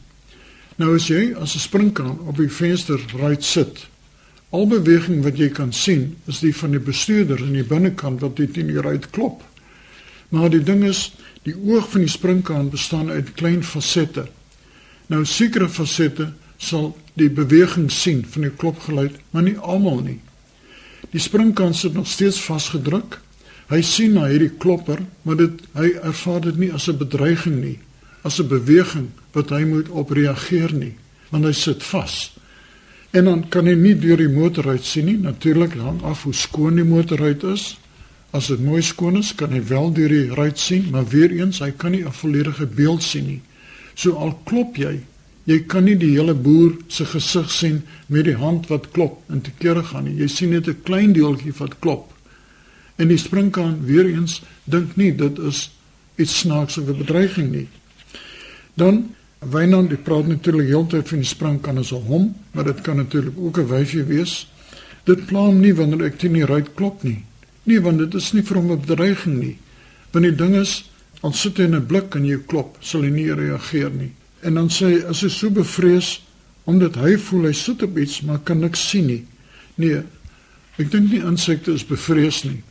Nou 0.77 0.95
as 0.95 1.07
jy 1.07 1.35
as 1.35 1.55
'n 1.55 1.59
springkaan 1.59 2.19
op 2.19 2.37
die 2.37 2.49
venster 2.49 2.99
ry 3.13 3.35
sit, 3.39 3.87
al 4.49 4.67
beweging 4.67 5.23
wat 5.25 5.37
jy 5.37 5.49
kan 5.51 5.73
sien 5.75 6.15
is 6.31 6.39
die 6.39 6.53
van 6.55 6.71
die 6.71 6.83
bestuurder 6.83 7.41
in 7.43 7.55
die 7.57 7.67
binnekant 7.67 8.21
wat 8.23 8.37
dit 8.39 8.57
in 8.57 8.71
die 8.71 8.81
ruit 8.81 9.09
klop. 9.11 9.43
Maar 10.29 10.49
die 10.51 10.63
ding 10.63 10.83
is, 10.87 11.11
die 11.43 11.55
oog 11.55 11.89
van 11.91 12.03
die 12.03 12.11
springkaan 12.11 12.69
bestaan 12.71 13.11
uit 13.11 13.33
klein 13.39 13.63
fasette. 13.63 14.27
Nou 15.07 15.23
sekere 15.27 15.69
fasette 15.71 16.31
sal 16.57 16.91
die 17.19 17.29
beweging 17.31 17.91
sien 17.91 18.25
van 18.27 18.47
die 18.47 18.51
klopgeluid, 18.51 19.15
maar 19.31 19.45
nie 19.45 19.57
almal 19.57 20.01
nie. 20.03 20.19
Die 21.13 21.21
springkaan 21.23 21.75
sit 21.75 21.93
nog 21.95 22.07
steeds 22.07 22.39
vasgedruk. 22.43 23.19
Hy 23.71 23.81
sien 23.83 24.15
na 24.15 24.27
hierdie 24.31 24.53
klopper, 24.59 25.01
maar 25.23 25.39
dit 25.39 25.63
hy 25.75 25.91
ervaar 26.07 26.41
dit 26.47 26.57
nie 26.57 26.71
as 26.71 26.87
'n 26.87 26.97
bedreiging 26.97 27.61
nie, 27.61 27.79
as 28.23 28.39
'n 28.39 28.47
beweging 28.47 29.11
wat 29.33 29.49
hy 29.49 29.63
moet 29.63 29.89
op 29.89 30.11
reageer 30.11 30.73
nie, 30.73 30.95
want 31.29 31.45
hy 31.45 31.51
sit 31.51 31.83
vas. 31.83 32.36
En 33.11 33.23
dan 33.23 33.43
kan 33.49 33.65
hy 33.65 33.75
nie 33.79 33.95
deur 33.95 34.17
die 34.17 34.31
motoruit 34.31 34.83
sien 34.83 35.05
nie. 35.05 35.17
Natuurlik 35.17 35.77
hang 35.79 36.01
af 36.03 36.23
hoe 36.27 36.33
skoon 36.33 36.75
die 36.75 36.87
motoruit 36.87 37.43
is. 37.43 37.77
As 38.35 38.49
dit 38.51 38.59
mooi 38.59 38.81
skoon 38.83 39.17
is, 39.21 39.31
kan 39.35 39.53
hy 39.55 39.61
wel 39.69 39.93
deur 39.95 40.11
die 40.11 40.33
ruit 40.35 40.59
sien, 40.59 40.89
maar 40.91 41.07
weer 41.07 41.31
eens, 41.31 41.61
hy 41.63 41.71
kan 41.71 41.91
nie 41.91 42.03
'n 42.03 42.11
volledige 42.11 42.65
beeld 42.65 43.03
sien 43.03 43.25
nie. 43.25 43.41
So 43.95 44.13
al 44.13 44.39
klop 44.43 44.75
jy, 44.75 44.99
jy 45.45 45.59
kan 45.65 45.83
nie 45.83 45.95
die 45.95 46.11
hele 46.17 46.33
boer 46.33 46.75
se 46.87 47.05
gesig 47.05 47.51
sien 47.51 47.81
met 48.07 48.25
die 48.25 48.35
hand 48.35 48.67
wat 48.67 48.91
klop 48.91 49.23
en 49.29 49.41
te 49.41 49.51
kere 49.57 49.83
gaan 49.83 50.03
nie. 50.03 50.19
Jy 50.19 50.27
sien 50.27 50.49
net 50.49 50.67
'n 50.67 50.83
klein 50.83 51.13
deeltjie 51.13 51.53
wat 51.57 51.79
klop. 51.79 52.13
En 52.97 53.07
die 53.07 53.17
springkaan 53.17 53.85
weer 53.85 54.05
eens 54.05 54.41
dink 54.63 54.95
nie 54.95 55.15
dit 55.15 55.39
is 55.39 55.71
iets 56.15 56.39
snaaks 56.39 56.77
of 56.77 56.87
'n 56.87 56.97
bedreiging 56.97 57.51
nie. 57.51 57.67
Dan 58.73 59.15
Wynand 59.39 59.89
die 59.89 60.01
praat 60.01 60.27
natuurlik 60.27 60.67
heeltyd 60.67 61.09
van 61.09 61.21
die 61.21 61.27
springkaan 61.27 61.77
as 61.77 61.91
'n 61.91 62.05
hom, 62.07 62.35
maar 62.51 62.63
dit 62.63 62.81
kan 62.81 62.95
natuurlik 62.95 63.37
ook 63.37 63.57
'n 63.57 63.67
wyfie 63.67 64.03
wees. 64.03 64.47
Dit 65.03 65.25
pla 65.25 65.39
hom 65.39 65.59
nie 65.59 65.73
wanneer 65.73 66.05
ek 66.05 66.17
teen 66.17 66.33
die 66.33 66.45
ruit 66.45 66.73
klop 66.73 67.03
nie. 67.03 67.23
Nee, 67.63 67.81
want 67.81 67.97
dit 67.97 68.13
is 68.13 68.33
nie 68.33 68.43
vir 68.43 68.57
hom 68.57 68.71
'n 68.71 68.79
bedreiging 68.79 69.39
nie. 69.39 69.57
Want 70.11 70.25
die 70.25 70.35
ding 70.35 70.55
is, 70.55 70.89
al 71.21 71.33
sit 71.33 71.57
hy 71.57 71.63
in 71.63 71.75
'n 71.75 71.85
blik 71.85 72.15
en 72.15 72.25
jy 72.25 72.37
klop, 72.45 72.77
sal 72.79 73.01
hy 73.01 73.09
nie 73.09 73.33
reageer 73.33 73.91
nie. 73.91 74.11
En 74.41 74.53
dan 74.53 74.69
sê 74.69 74.85
hy, 74.85 75.03
as 75.07 75.21
hy 75.21 75.29
so 75.29 75.49
bevrees 75.49 76.21
omdat 76.63 76.95
hy 76.95 77.17
voel 77.17 77.43
hy 77.43 77.53
sit 77.53 77.81
op 77.83 77.97
iets 77.97 78.21
maar 78.21 78.39
kan 78.43 78.59
niks 78.59 78.89
sien 78.89 79.05
nie. 79.05 79.25
Nee. 79.75 80.01
Ek 80.77 80.91
dink 80.91 81.11
nie 81.11 81.23
insekte 81.23 81.71
is 81.73 81.85
bevrees 81.85 82.43
nie. 82.43 82.61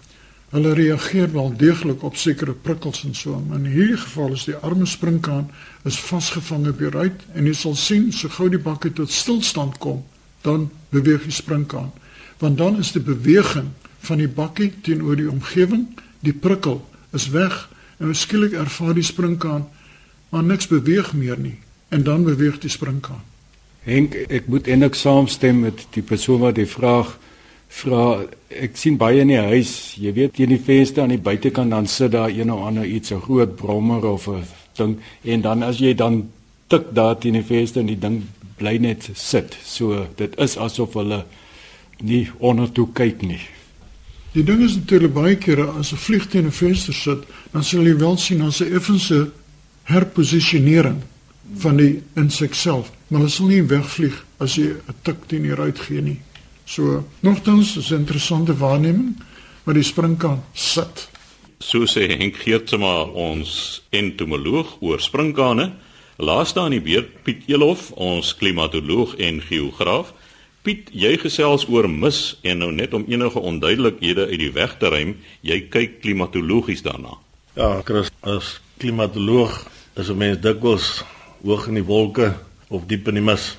Hulle 0.51 0.73
reageer 0.79 1.33
wel 1.33 1.53
deeglik 1.59 2.03
op 2.07 2.17
sekere 2.17 2.53
prikkels 2.55 3.03
en 3.05 3.15
so. 3.15 3.43
In 3.53 3.67
hierdie 3.67 3.99
geval 3.99 4.33
is 4.33 4.45
die 4.47 4.57
arme 4.57 4.87
springkaan 4.87 5.49
is 5.85 5.99
vasgevang 5.99 6.69
op 6.71 6.79
die 6.79 6.91
ruit 6.91 7.25
en 7.35 7.47
jy 7.47 7.55
sal 7.55 7.75
sien 7.75 8.13
so 8.13 8.29
gou 8.29 8.49
die 8.51 8.63
bakkie 8.63 8.93
tot 8.95 9.11
stilstand 9.11 9.79
kom, 9.83 10.05
dan 10.47 10.71
beweeg 10.95 11.27
die 11.27 11.35
springkaan. 11.35 11.91
Want 12.39 12.59
dan 12.59 12.79
is 12.79 12.93
die 12.93 13.03
beweging 13.03 13.73
van 14.07 14.23
die 14.23 14.31
bakkie 14.31 14.71
teenoor 14.87 15.17
die 15.19 15.31
omgewing, 15.31 15.89
die 16.21 16.35
prikkel 16.35 16.79
is 17.17 17.31
weg 17.35 17.67
en 17.99 18.15
skielik 18.15 18.55
ervaar 18.55 18.95
die 18.95 19.07
springkaan 19.07 19.67
maar 20.29 20.45
niks 20.45 20.67
beweeg 20.69 21.13
meer 21.13 21.39
nie 21.39 21.59
en 21.89 22.03
dan 22.03 22.25
beweeg 22.25 22.59
die 22.59 22.71
springkaan. 22.71 23.23
Henk, 23.87 24.17
ek 24.29 24.49
moet 24.51 24.67
eintlik 24.67 24.97
saamstem 24.99 25.61
met 25.63 25.85
die 25.95 26.03
persoon 26.03 26.43
wat 26.43 26.59
die 26.59 26.67
vraag 26.67 27.15
vra. 27.69 28.25
Ek 28.49 28.77
sien 28.77 28.97
baie 28.97 29.21
in 29.21 29.29
die 29.29 29.41
huis, 29.41 29.95
jy 30.01 30.13
weet 30.13 30.35
teen 30.35 30.49
die 30.49 30.63
venster 30.63 31.03
aan 31.03 31.15
die 31.15 31.23
buitekant 31.23 31.71
dan 31.71 31.87
sit 31.87 32.13
daar 32.13 32.31
een 32.31 32.53
of 32.53 32.65
ander 32.65 32.85
iets, 32.85 33.13
'n 33.13 33.21
groot 33.21 33.57
brommer 33.57 34.05
of 34.05 34.29
'n 34.29 34.45
ding 34.77 34.99
en 35.25 35.41
dan 35.41 35.63
as 35.63 35.79
jy 35.79 35.95
dan 35.95 36.31
tik 36.69 36.93
daar 36.93 37.19
teen 37.19 37.33
die 37.33 37.43
venster 37.43 37.81
en 37.81 37.87
die 37.87 37.99
ding 37.99 38.23
bly 38.57 38.77
net 38.77 39.11
sit. 39.15 39.57
So 39.65 40.07
dit 40.17 40.39
is 40.39 40.57
asof 40.57 40.95
hulle 40.95 41.25
nie 42.01 42.29
onder 42.39 42.73
toe 42.73 42.89
kyk 42.93 43.23
nie. 43.23 43.41
Die 44.33 44.45
ding 44.45 44.61
is 44.63 44.75
natuurlik 44.77 45.15
baie 45.15 45.37
kere 45.37 45.67
as 45.79 45.93
'n 45.93 45.97
vlieg 45.97 46.27
teen 46.27 46.47
'n 46.47 46.53
venster 46.53 46.95
sit, 46.95 47.19
dan 47.53 47.65
sal 47.65 47.87
jy 47.87 47.97
wel 47.97 48.17
sien 48.17 48.43
as 48.43 48.61
'n 48.61 48.73
effense 48.75 49.31
herposisionering 49.85 51.03
van 51.55 51.77
die 51.77 52.03
insek 52.17 52.55
self, 52.55 52.91
maar 53.09 53.21
hulle 53.21 53.31
sal 53.31 53.47
nie 53.47 53.63
wegvlieg 53.63 54.25
as 54.39 54.55
jy 54.55 54.67
'n 54.67 54.95
tik 55.03 55.17
teen 55.27 55.43
die 55.43 55.55
ruit 55.55 55.79
gee 55.79 56.03
nie. 56.03 56.21
So, 56.67 57.05
nogtans 57.23 57.77
is 57.77 57.91
'n 57.91 57.95
interessante 58.03 58.57
waarneming, 58.57 59.17
maar 59.65 59.75
die 59.75 59.83
springkaan 59.83 60.45
sit. 60.53 61.09
So 61.59 61.87
sê 61.87 62.07
Henk 62.07 62.37
Geertsma 62.37 63.03
ons 63.03 63.83
entomoloog 63.91 64.77
oor 64.81 65.01
springkane. 65.01 65.73
Laaste 66.17 66.61
aan 66.61 66.71
die 66.71 66.81
beurt 66.81 67.23
Piet 67.23 67.43
Elof, 67.47 67.91
ons 67.91 68.35
klimatoloog 68.37 69.15
en 69.17 69.41
geograaf. 69.41 70.13
Piet, 70.63 70.89
jy 70.93 71.17
gesels 71.17 71.67
oor 71.69 71.89
mis 71.89 72.37
en 72.43 72.59
nou 72.59 72.73
net 72.73 72.95
om 72.95 73.05
enige 73.09 73.39
onduidelikhede 73.39 74.27
uit 74.27 74.39
die 74.39 74.53
weg 74.53 74.77
te 74.79 74.89
ruim, 74.89 75.17
jy 75.41 75.61
kyk 75.71 76.01
klimatologies 76.01 76.83
daarna. 76.83 77.15
Ja, 77.55 77.81
Chris, 77.85 78.11
as 78.21 78.61
klimatoloog 78.79 79.67
is 79.95 80.11
'n 80.11 80.17
mens 80.17 80.41
dikwels 80.41 81.05
hoog 81.45 81.69
in 81.69 81.75
die 81.75 81.85
wolke 81.85 82.35
of 82.69 82.83
diep 82.87 83.09
in 83.09 83.15
die 83.15 83.23
mis. 83.23 83.57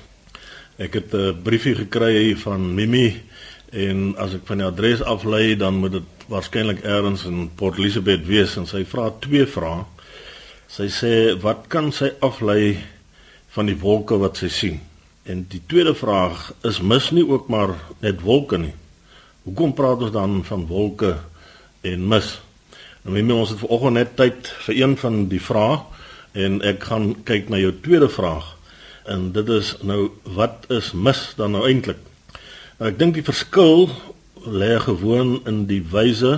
Ek 0.78 0.94
het 0.94 1.14
'n 1.14 1.42
briefie 1.42 1.74
gekry 1.74 2.36
van 2.36 2.74
Mimi 2.74 3.22
en 3.70 4.14
as 4.16 4.34
ek 4.34 4.46
van 4.46 4.58
die 4.58 4.66
adres 4.66 5.02
aflei 5.02 5.56
dan 5.56 5.74
moet 5.74 5.92
dit 5.92 6.26
waarskynlik 6.28 6.84
elders 6.84 7.24
in 7.24 7.50
Port 7.54 7.78
Elizabeth 7.78 8.26
wees 8.26 8.56
en 8.56 8.66
sy 8.66 8.84
vra 8.84 9.10
twee 9.18 9.46
vrae. 9.46 9.84
Sy 10.68 10.86
sê 10.86 11.40
wat 11.42 11.66
kan 11.68 11.92
sy 11.92 12.12
aflei 12.20 12.78
van 13.48 13.66
die 13.66 13.78
wolke 13.78 14.18
wat 14.18 14.36
sy 14.36 14.48
sien? 14.48 14.80
En 15.24 15.46
die 15.48 15.62
tweede 15.66 15.94
vraag 15.94 16.52
is 16.62 16.80
mis 16.80 17.10
nie 17.10 17.26
ook 17.26 17.48
maar 17.48 17.74
net 17.98 18.20
wolke 18.20 18.58
nie. 18.58 18.74
Hoekom 19.42 19.74
praat 19.74 20.02
ons 20.02 20.12
dan 20.12 20.44
van 20.44 20.66
wolke 20.66 21.18
en 21.80 22.08
mis? 22.08 22.40
Nou 23.02 23.14
Mimi 23.14 23.32
ons 23.32 23.50
het 23.50 23.58
vanoggend 23.58 23.94
net 23.94 24.16
tyd 24.16 24.46
vir 24.46 24.74
een 24.76 24.96
van 24.96 25.28
die 25.28 25.42
vrae 25.42 25.80
en 26.32 26.62
ek 26.62 26.84
gaan 26.84 27.16
kyk 27.24 27.48
na 27.48 27.56
jou 27.58 27.74
tweede 27.82 28.08
vraag. 28.08 28.57
En 29.08 29.32
dit 29.32 29.48
is 29.48 29.72
nou 29.80 30.10
wat 30.36 30.68
is 30.68 30.92
mis 30.92 31.20
dan 31.36 31.54
nou 31.56 31.64
eintlik? 31.64 32.00
Nou, 32.76 32.90
ek 32.90 32.98
dink 33.00 33.14
die 33.16 33.24
verskil 33.24 33.88
lê 34.44 34.74
gewoon 34.84 35.38
in 35.48 35.62
die 35.70 35.80
wyse 35.94 36.34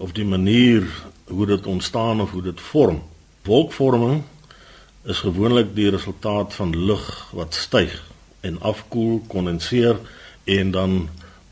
of 0.00 0.14
die 0.16 0.24
manier 0.24 0.86
hoe 1.28 1.46
dit 1.46 1.66
ontstaan 1.68 2.22
of 2.24 2.32
hoe 2.32 2.42
dit 2.46 2.60
vorm. 2.70 3.02
Wolkvorming 3.44 4.22
is 5.04 5.20
gewoonlik 5.24 5.74
die 5.76 5.90
resultaat 5.92 6.56
van 6.56 6.72
lug 6.72 7.04
wat 7.36 7.54
styg 7.54 7.92
en 8.40 8.56
afkoel, 8.60 9.20
kondenseer 9.28 10.00
en 10.48 10.72
dan 10.72 10.96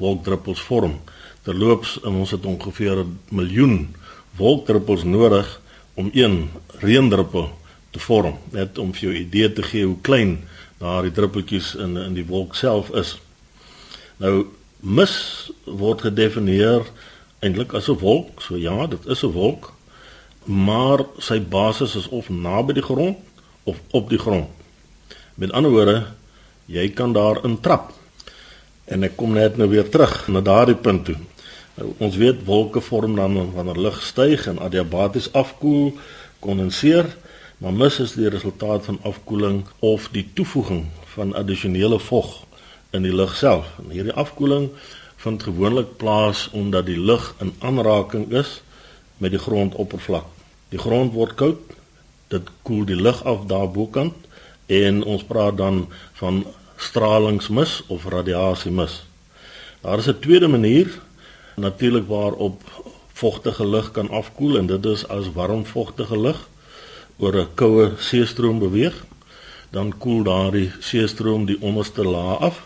wolkdruppels 0.00 0.64
vorm. 0.64 0.96
Terloops, 1.44 1.98
ons 2.00 2.32
het 2.32 2.46
ongeveer 2.48 3.04
'n 3.04 3.18
miljoen 3.28 3.94
wolkdruppels 4.36 5.04
nodig 5.04 5.60
om 5.94 6.10
een 6.12 6.50
reendruppel 6.80 7.52
te 7.96 8.04
vorm. 8.04 8.36
Net 8.52 8.78
om 8.78 8.92
vir 8.92 9.08
jou 9.08 9.14
idee 9.16 9.52
te 9.52 9.64
gee 9.64 9.86
hoe 9.88 9.96
klein 10.04 10.36
daardie 10.82 11.14
druppeltjies 11.16 11.72
in 11.80 11.96
in 11.96 12.16
die 12.16 12.26
wolk 12.28 12.56
self 12.58 12.92
is. 12.92 13.14
Nou 14.20 14.48
mis 14.80 15.14
word 15.64 16.04
gedefinieer 16.04 16.84
eintlik 17.40 17.72
as 17.74 17.88
'n 17.88 17.98
wolk. 18.00 18.42
So 18.42 18.56
ja, 18.56 18.86
dit 18.86 19.06
is 19.06 19.22
'n 19.22 19.32
wolk, 19.32 19.72
maar 20.44 21.04
sy 21.18 21.40
basis 21.40 21.96
is 21.96 22.08
of 22.08 22.28
naby 22.28 22.72
die 22.72 22.82
grond 22.82 23.16
of 23.64 23.80
op 23.90 24.08
die 24.08 24.18
grond. 24.18 24.48
Met 25.34 25.52
ander 25.52 25.70
woorde, 25.70 26.06
jy 26.66 26.88
kan 26.88 27.12
daar 27.12 27.44
intrap. 27.44 27.92
En 28.84 29.02
ek 29.02 29.16
kom 29.16 29.32
net 29.32 29.56
nou 29.56 29.68
weer 29.68 29.88
terug 29.88 30.28
na 30.28 30.40
daardie 30.40 30.74
punt 30.74 31.04
toe. 31.04 31.16
Nou, 31.74 31.92
ons 31.98 32.16
weet 32.16 32.44
wolke 32.44 32.80
vorm 32.80 33.16
dan 33.16 33.52
wanneer 33.52 33.78
lug 33.78 34.02
styg 34.02 34.46
en 34.46 34.58
adiabaties 34.58 35.32
afkoel, 35.32 35.98
kondenseer, 36.38 37.16
maar 37.58 37.72
mis 37.72 37.98
is 37.98 38.12
die 38.12 38.28
resultaat 38.28 38.84
van 38.84 38.98
afkoeling 39.02 39.64
of 39.78 40.08
die 40.12 40.28
toevoeging 40.34 40.84
van 41.14 41.34
addisionele 41.34 41.98
vog 41.98 42.44
in 42.90 43.02
die 43.02 43.14
lug 43.14 43.36
self. 43.36 43.68
En 43.78 43.90
hierdie 43.90 44.12
afkoeling 44.12 44.68
vind 45.16 45.42
gewoonlik 45.42 45.96
plaas 45.96 46.48
omdat 46.52 46.86
die 46.86 47.00
lug 47.00 47.34
in 47.40 47.54
aanraking 47.58 48.28
is 48.32 48.60
met 49.16 49.32
die 49.32 49.40
grondoppervlak. 49.40 50.26
Die 50.68 50.78
grond 50.78 51.12
word 51.12 51.34
koud, 51.34 51.74
dit 52.28 52.48
koel 52.62 52.84
die 52.84 53.00
lug 53.00 53.24
af 53.24 53.46
daarbokant 53.48 54.14
en 54.66 55.02
ons 55.04 55.24
praat 55.24 55.56
dan 55.56 55.86
van 56.20 56.44
stralingsmis 56.76 57.82
of 57.86 58.04
radiasiemis. 58.04 59.04
Daar 59.80 59.98
is 59.98 60.08
'n 60.08 60.18
tweede 60.20 60.48
manier 60.48 61.00
natuurlik 61.56 62.08
waarop 62.08 62.62
vogtige 63.12 63.66
lug 63.66 63.90
kan 63.90 64.10
afkoel 64.10 64.58
en 64.58 64.66
dit 64.66 64.84
is 64.84 65.08
as 65.08 65.32
warm 65.32 65.66
vogtige 65.66 66.18
lug 66.20 66.48
oor 67.18 67.36
'n 67.36 67.54
koue 67.54 67.92
seestroom 67.98 68.58
beweeg, 68.58 69.04
dan 69.70 69.98
koel 69.98 70.22
daardie 70.22 70.72
seestroom 70.78 71.46
die 71.46 71.60
onderste 71.60 72.04
laag 72.04 72.38
af 72.40 72.62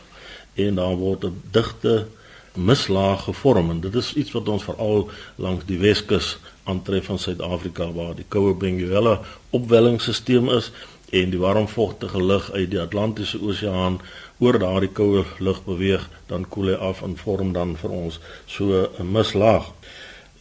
en 0.54 0.74
daar 0.74 0.96
word 0.96 1.24
'n 1.24 1.42
digte 1.50 2.06
mislaag 2.54 3.24
gevorm 3.24 3.70
en 3.70 3.80
dit 3.80 3.94
is 3.94 4.14
iets 4.14 4.32
wat 4.32 4.48
ons 4.48 4.64
veral 4.64 5.10
langs 5.36 5.64
die 5.64 5.78
Weskus 5.78 6.38
aantref 6.64 7.04
van 7.04 7.18
Suid-Afrika 7.18 7.92
waar 7.92 8.14
die 8.14 8.24
koue 8.28 8.54
Benguela 8.54 9.20
opwellingsstelsel 9.50 10.56
is 10.56 10.70
en 11.10 11.30
die 11.30 11.38
warmvogtige 11.38 12.22
lug 12.22 12.50
uit 12.52 12.70
die 12.70 12.80
Atlantiese 12.80 13.40
Oseaan 13.42 14.00
oor 14.38 14.58
daardie 14.58 14.92
koue 14.94 15.24
lug 15.38 15.64
beweeg, 15.64 16.08
dan 16.26 16.46
koel 16.48 16.72
hy 16.72 16.74
af 16.74 17.02
en 17.02 17.16
vorm 17.16 17.52
dan 17.52 17.76
vir 17.76 17.90
ons 17.90 18.20
so 18.46 18.88
'n 18.98 19.12
mislaag. 19.12 19.66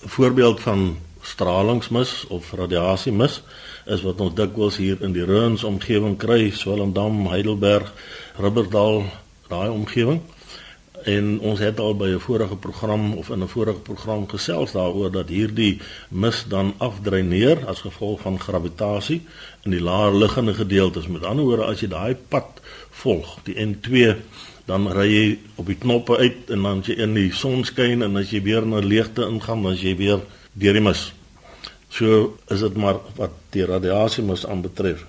'n 0.03 0.09
Voorbeeld 0.09 0.59
van 0.59 0.97
stralingsmis 1.21 2.25
of 2.27 2.53
radiasiemis 2.53 3.41
is 3.89 4.03
wat 4.05 4.21
ons 4.21 4.35
dikwels 4.37 4.77
hier 4.77 5.01
in 5.05 5.13
die 5.15 5.25
Reuns 5.25 5.63
omgewing 5.67 6.17
kry, 6.21 6.49
Swellendam, 6.53 7.25
Heidelberg, 7.31 7.89
Ribberdal, 8.37 9.03
daai 9.49 9.69
omgewing. 9.73 10.21
En 11.07 11.37
ons 11.47 11.59
het 11.63 11.79
al 11.79 11.95
by 11.95 12.09
'n 12.11 12.19
vorige 12.19 12.55
program 12.55 13.13
of 13.13 13.29
in 13.29 13.43
'n 13.43 13.47
vorige 13.47 13.79
program 13.79 14.27
gesels 14.27 14.71
daaroor 14.71 15.11
dat 15.11 15.29
hierdie 15.29 15.79
mis 16.09 16.45
dan 16.47 16.73
afdreineer 16.77 17.65
as 17.67 17.81
gevolg 17.81 18.21
van 18.21 18.39
gravitasie 18.39 19.21
in 19.63 19.71
die 19.71 19.81
laer 19.81 20.13
liggende 20.13 20.53
gedeeltes. 20.53 21.07
Met 21.07 21.23
ander 21.23 21.45
woorde, 21.45 21.63
as 21.63 21.79
jy 21.79 21.87
daai 21.87 22.15
pad 22.27 22.61
volg, 22.89 23.37
die 23.43 23.55
N2, 23.55 24.15
dan 24.65 24.87
ry 24.91 25.07
jy 25.07 25.37
op 25.55 25.65
die 25.65 25.77
knoppe 25.77 26.17
uit 26.17 26.49
en 26.49 26.61
dan 26.61 26.83
jy 26.85 26.93
in 26.93 27.13
die 27.13 27.31
son 27.31 27.63
skyn 27.63 28.01
en 28.01 28.17
as 28.17 28.29
jy 28.29 28.41
weer 28.41 28.65
na 28.65 28.79
leegte 28.79 29.21
ingaan, 29.21 29.63
dan 29.63 29.75
jy 29.75 29.95
weer 29.95 30.19
deur 30.53 30.73
die 30.73 30.81
mis. 30.81 31.18
So 31.89 32.37
is 32.53 32.61
dit 32.61 32.75
maar 32.77 33.01
wat 33.17 33.33
die 33.53 33.65
radiasie 33.65 34.23
mis 34.23 34.45
aanbetref. 34.45 35.05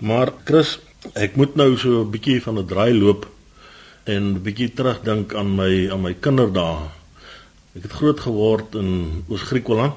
Maar 0.00 0.32
Chris, 0.44 0.78
ek 1.18 1.36
moet 1.36 1.54
nou 1.58 1.76
so 1.76 2.02
'n 2.02 2.10
bietjie 2.10 2.42
van 2.42 2.58
'n 2.58 2.66
draai 2.66 2.94
loop 2.94 3.26
en 4.04 4.22
'n 4.34 4.42
bietjie 4.42 4.72
terugdink 4.74 5.34
aan 5.34 5.54
my 5.56 5.90
aan 5.90 6.02
my 6.02 6.14
kinderdae. 6.14 6.88
Ek 7.74 7.82
het 7.82 7.92
groot 7.92 8.20
geword 8.20 8.74
in 8.74 9.24
Oos-Griekeland, 9.28 9.94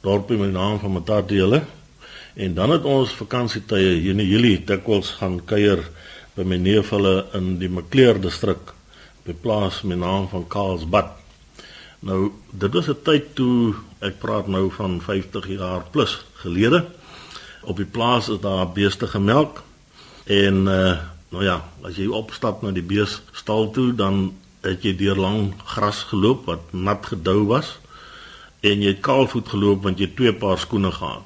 dorpie 0.00 0.36
met 0.36 0.50
die 0.50 0.58
naam 0.58 0.78
van 0.78 0.92
Matadele. 0.92 1.62
En 2.34 2.54
dan 2.54 2.70
het 2.70 2.84
ons 2.84 3.12
vakansietye 3.12 4.00
hier 4.00 4.18
in 4.18 4.26
Julie 4.26 4.64
dikwels 4.64 5.10
gaan 5.20 5.44
kuier 5.44 5.84
by 6.34 6.44
my 6.48 6.56
neef 6.56 6.90
hulle 6.90 7.26
in 7.36 7.58
die 7.60 7.68
Maclear 7.68 8.20
distrik 8.20 8.72
by 9.26 9.32
plaas 9.32 9.82
met 9.82 9.98
naam 9.98 10.28
van 10.28 10.46
Karlsbad. 10.48 11.21
Nou, 12.02 12.32
dit 12.50 12.72
was 12.72 12.88
'n 12.88 13.02
tyd 13.02 13.34
toe 13.34 13.74
ek 14.00 14.18
praat 14.18 14.46
nou 14.46 14.70
van 14.70 15.00
50 15.00 15.48
jaar 15.48 15.82
plus 15.90 16.24
gelede. 16.42 16.84
Op 17.62 17.76
die 17.76 17.86
plaas 17.86 18.28
is 18.28 18.40
daar 18.40 18.72
beeste 18.72 19.06
gemelk 19.06 19.62
en 20.26 20.66
uh 20.66 20.98
Nou 21.32 21.44
ja, 21.44 21.62
as 21.80 21.96
jy 21.96 22.10
opstap 22.12 22.60
na 22.60 22.74
die 22.76 22.84
beestal 22.84 23.70
toe, 23.72 23.88
dan 23.96 24.34
het 24.60 24.84
jy 24.84 24.92
deur 25.00 25.16
lang 25.16 25.54
gras 25.64 26.02
geloop 26.10 26.44
wat 26.50 26.74
nat 26.76 27.06
gedou 27.08 27.46
was 27.48 27.78
en 28.60 28.84
jy 28.84 28.92
het 28.92 29.00
kaalvoet 29.02 29.48
geloop 29.54 29.86
want 29.88 30.02
jy 30.02 30.10
twee 30.12 30.34
paar 30.36 30.60
skoene 30.60 30.92
gehad. 30.92 31.24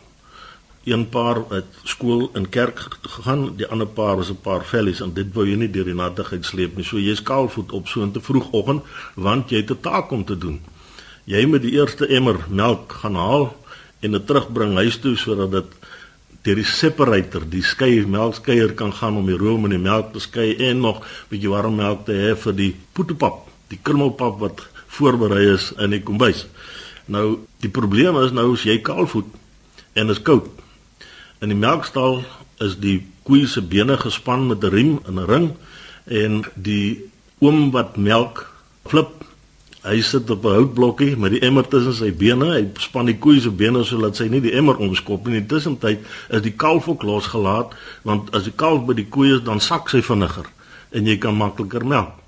Een 0.87 1.09
paar 1.11 1.40
het 1.51 1.79
skool 1.83 2.29
in 2.38 2.44
kerk 2.49 2.79
gegaan, 3.03 3.57
die 3.59 3.66
ander 3.66 3.87
paar 3.87 4.16
was 4.16 4.31
'n 4.31 4.38
paar 4.42 4.64
vellies 4.64 5.01
en 5.01 5.12
dit 5.12 5.27
wou 5.35 5.46
jy 5.46 5.57
nie 5.57 5.70
deur 5.70 5.85
die 5.85 5.94
nattigheid 5.94 6.44
sleep 6.44 6.77
nie. 6.77 6.85
So 6.85 6.99
jy's 6.99 7.22
kaalvoet 7.22 7.72
op 7.72 7.88
so 7.88 8.03
'n 8.03 8.12
te 8.12 8.20
vroegoggend 8.20 8.83
want 9.14 9.51
jy 9.51 9.57
het 9.57 9.70
'n 9.70 9.81
taak 9.81 10.11
om 10.11 10.25
te 10.25 10.38
doen. 10.38 10.61
Jy 11.25 11.46
moet 11.46 11.62
die 11.62 11.72
eerste 11.72 12.07
emmer 12.07 12.37
melk 12.49 12.92
gaan 12.92 13.14
haal 13.14 13.57
en 14.01 14.11
dit 14.12 14.27
terugbring 14.27 14.75
huis 14.75 14.99
toe 14.99 15.16
sodat 15.16 15.51
dit 15.51 15.64
deur 16.42 16.55
die 16.55 16.64
separator, 16.64 17.42
die 17.51 17.62
skei 17.62 18.07
melkskeier 18.07 18.75
kan 18.75 18.92
gaan 18.92 19.16
om 19.16 19.27
die 19.27 19.37
room 19.37 19.64
en 19.64 19.70
die 19.70 19.83
melk 19.83 20.12
te 20.12 20.20
skei 20.22 20.55
en 20.68 20.81
nog 20.81 21.01
'n 21.01 21.07
bietjie 21.29 21.51
warm 21.51 21.75
melk 21.75 22.05
te 22.07 22.12
hê 22.12 22.37
vir 22.37 22.53
die 22.53 22.75
poetepap, 22.92 23.49
die 23.68 23.79
krummelpap 23.83 24.38
wat 24.38 24.66
voorberei 24.87 25.53
is 25.55 25.72
in 25.79 25.90
die 25.90 26.03
kombuis. 26.03 26.46
Nou, 27.07 27.38
die 27.61 27.70
probleem 27.70 28.16
is 28.25 28.33
nou 28.33 28.53
as 28.53 28.62
jy 28.62 28.79
kaalvoet 28.79 29.27
en 29.92 30.11
is 30.11 30.22
koud. 30.22 30.46
In 31.40 31.49
die 31.49 31.59
melkstal 31.59 32.25
is 32.64 32.79
die 32.81 33.07
koei 33.27 33.46
se 33.46 33.62
bene 33.62 33.96
gespan 33.96 34.46
met 34.46 34.64
'n 34.64 34.70
riem 34.70 34.99
in 35.09 35.18
'n 35.20 35.27
ring 35.27 35.51
en 36.05 36.44
die 36.55 37.11
oom 37.38 37.70
wat 37.70 37.96
melk 37.96 38.53
flip 38.87 39.27
Hy 39.87 40.01
sit 40.03 40.31
op 40.31 40.44
'n 40.44 40.55
houtblokkie 40.59 41.16
met 41.16 41.31
die 41.31 41.40
emmer 41.40 41.68
tussen 41.68 41.94
sy 41.94 42.11
bene. 42.12 42.46
Hy 42.53 42.66
span 42.79 43.07
die 43.07 43.18
koei 43.18 43.40
se 43.40 43.51
bene 43.51 43.85
sodat 43.85 44.16
sy 44.16 44.27
nie 44.29 44.40
die 44.40 44.53
emmer 44.53 44.77
omskop 44.77 45.27
nie. 45.27 45.35
In 45.35 45.46
die 45.46 45.49
tussentyd 45.49 45.99
is 46.29 46.42
die 46.42 46.53
kalf 46.53 46.88
ook 46.88 47.03
losgelaat 47.03 47.75
want 48.03 48.35
as 48.35 48.44
die 48.44 48.53
kalf 48.57 48.85
by 48.87 48.94
die 48.94 49.07
koei 49.07 49.31
is, 49.37 49.42
dan 49.42 49.61
sak 49.61 49.88
sy 49.88 50.03
vinniger 50.03 50.46
en 50.90 51.07
jy 51.07 51.16
kan 51.18 51.37
makliker 51.37 51.87
melk. 51.87 52.18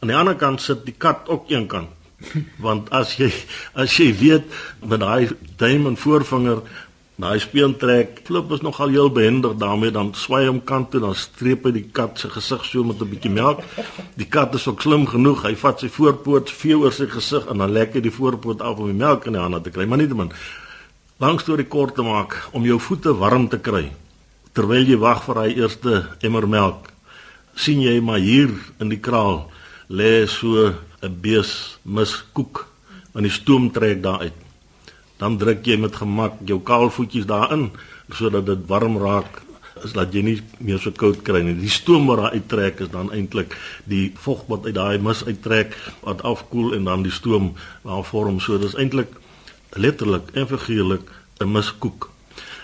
Aan 0.00 0.08
die 0.08 0.16
ander 0.16 0.34
kant 0.34 0.60
sit 0.60 0.84
die 0.84 0.94
kat 0.98 1.28
ook 1.28 1.50
een 1.50 1.66
kant. 1.66 1.88
Want 2.64 2.90
as 2.90 3.16
jy 3.16 3.30
as 3.74 3.96
jy 3.96 4.10
weet 4.18 4.44
met 4.82 5.00
daai 5.00 5.28
duim 5.56 5.86
en 5.86 5.96
voorvinger 5.96 6.62
Daai 7.16 7.38
speen 7.40 7.72
trek, 7.80 8.20
flip 8.28 8.50
is 8.52 8.60
nogal 8.60 8.88
heel 8.92 9.08
behendig 9.10 9.54
daarmee 9.56 9.90
dan 9.90 10.12
swaai 10.14 10.46
hom 10.46 10.60
kant 10.64 10.90
toe 10.90 11.00
dan 11.00 11.14
streep 11.16 11.64
hy 11.64 11.72
die 11.72 11.86
kat 11.98 12.18
se 12.20 12.28
gesig 12.28 12.64
so 12.64 12.84
met 12.84 13.00
'n 13.00 13.08
bietjie 13.08 13.32
melk. 13.32 13.64
Die 14.16 14.28
kat 14.28 14.54
is 14.54 14.68
ook 14.68 14.82
slim 14.82 15.06
genoeg, 15.06 15.42
hy 15.42 15.54
vat 15.54 15.80
sy 15.80 15.88
voorpoot 15.88 16.50
vee 16.50 16.76
oor 16.76 16.92
sy 16.92 17.06
gesig 17.06 17.46
en 17.48 17.58
dan 17.58 17.72
lek 17.72 17.94
hy 17.94 18.00
die 18.00 18.12
voorpoot 18.12 18.60
af 18.60 18.78
om 18.78 18.86
die 18.86 19.04
melk 19.04 19.26
in 19.26 19.32
die 19.32 19.40
hande 19.40 19.60
te 19.62 19.70
kry. 19.70 19.86
Maar 19.86 19.98
nietemin 19.98 20.32
langs 21.18 21.42
storie 21.42 21.64
kort 21.64 21.94
te 21.94 22.02
maak 22.02 22.48
om 22.52 22.64
jou 22.64 22.78
voete 22.78 23.16
warm 23.16 23.48
te 23.48 23.58
kry. 23.58 23.92
terwyl 24.56 24.88
jy 24.88 24.96
wag 24.96 25.20
vir 25.26 25.34
daai 25.36 25.58
eerste 25.60 25.98
emmer 26.24 26.46
melk, 26.48 26.88
sien 27.60 27.82
jy 27.84 28.00
maar 28.00 28.22
hier 28.24 28.54
in 28.80 28.88
die 28.88 29.00
kraal 29.06 29.50
lê 29.88 30.26
so 30.26 30.72
'n 31.02 31.20
bees 31.20 31.76
miskoek 31.84 32.64
en 33.14 33.22
die 33.22 33.30
stoom 33.30 33.70
trek 33.70 34.02
daar 34.02 34.20
uit. 34.20 34.45
Dan 35.18 35.38
druk 35.40 35.64
jy 35.66 35.76
met 35.80 35.96
gemak 35.96 36.40
jou 36.44 36.60
kaalvoetjies 36.60 37.26
daarin 37.26 37.70
sodat 38.14 38.46
dit 38.46 38.66
warm 38.68 38.98
raak 39.02 39.42
is 39.84 39.92
dat 39.92 40.14
jy 40.14 40.22
nie 40.24 40.36
meer 40.64 40.80
so 40.80 40.92
koud 40.96 41.20
kry 41.26 41.42
nie. 41.44 41.56
Die 41.58 41.72
stoom 41.72 42.06
wat 42.08 42.22
daar 42.22 42.36
uittrek 42.36 42.80
is 42.86 42.92
dan 42.92 43.10
eintlik 43.12 43.56
die 43.84 44.12
vog 44.24 44.44
wat 44.50 44.66
uit 44.68 44.76
daai 44.76 44.98
mis 45.02 45.24
uittrek 45.26 45.76
wat 46.04 46.24
afkoel 46.24 46.74
en 46.78 46.88
dan 46.88 47.04
die 47.04 47.12
stoom 47.12 47.52
waar 47.84 48.04
vorm 48.04 48.40
so 48.40 48.58
dis 48.58 48.76
eintlik 48.76 49.12
letterlik 49.76 50.32
en 50.34 50.48
figuurlik 50.48 51.10
'n 51.40 51.52
miskoek. 51.52 52.10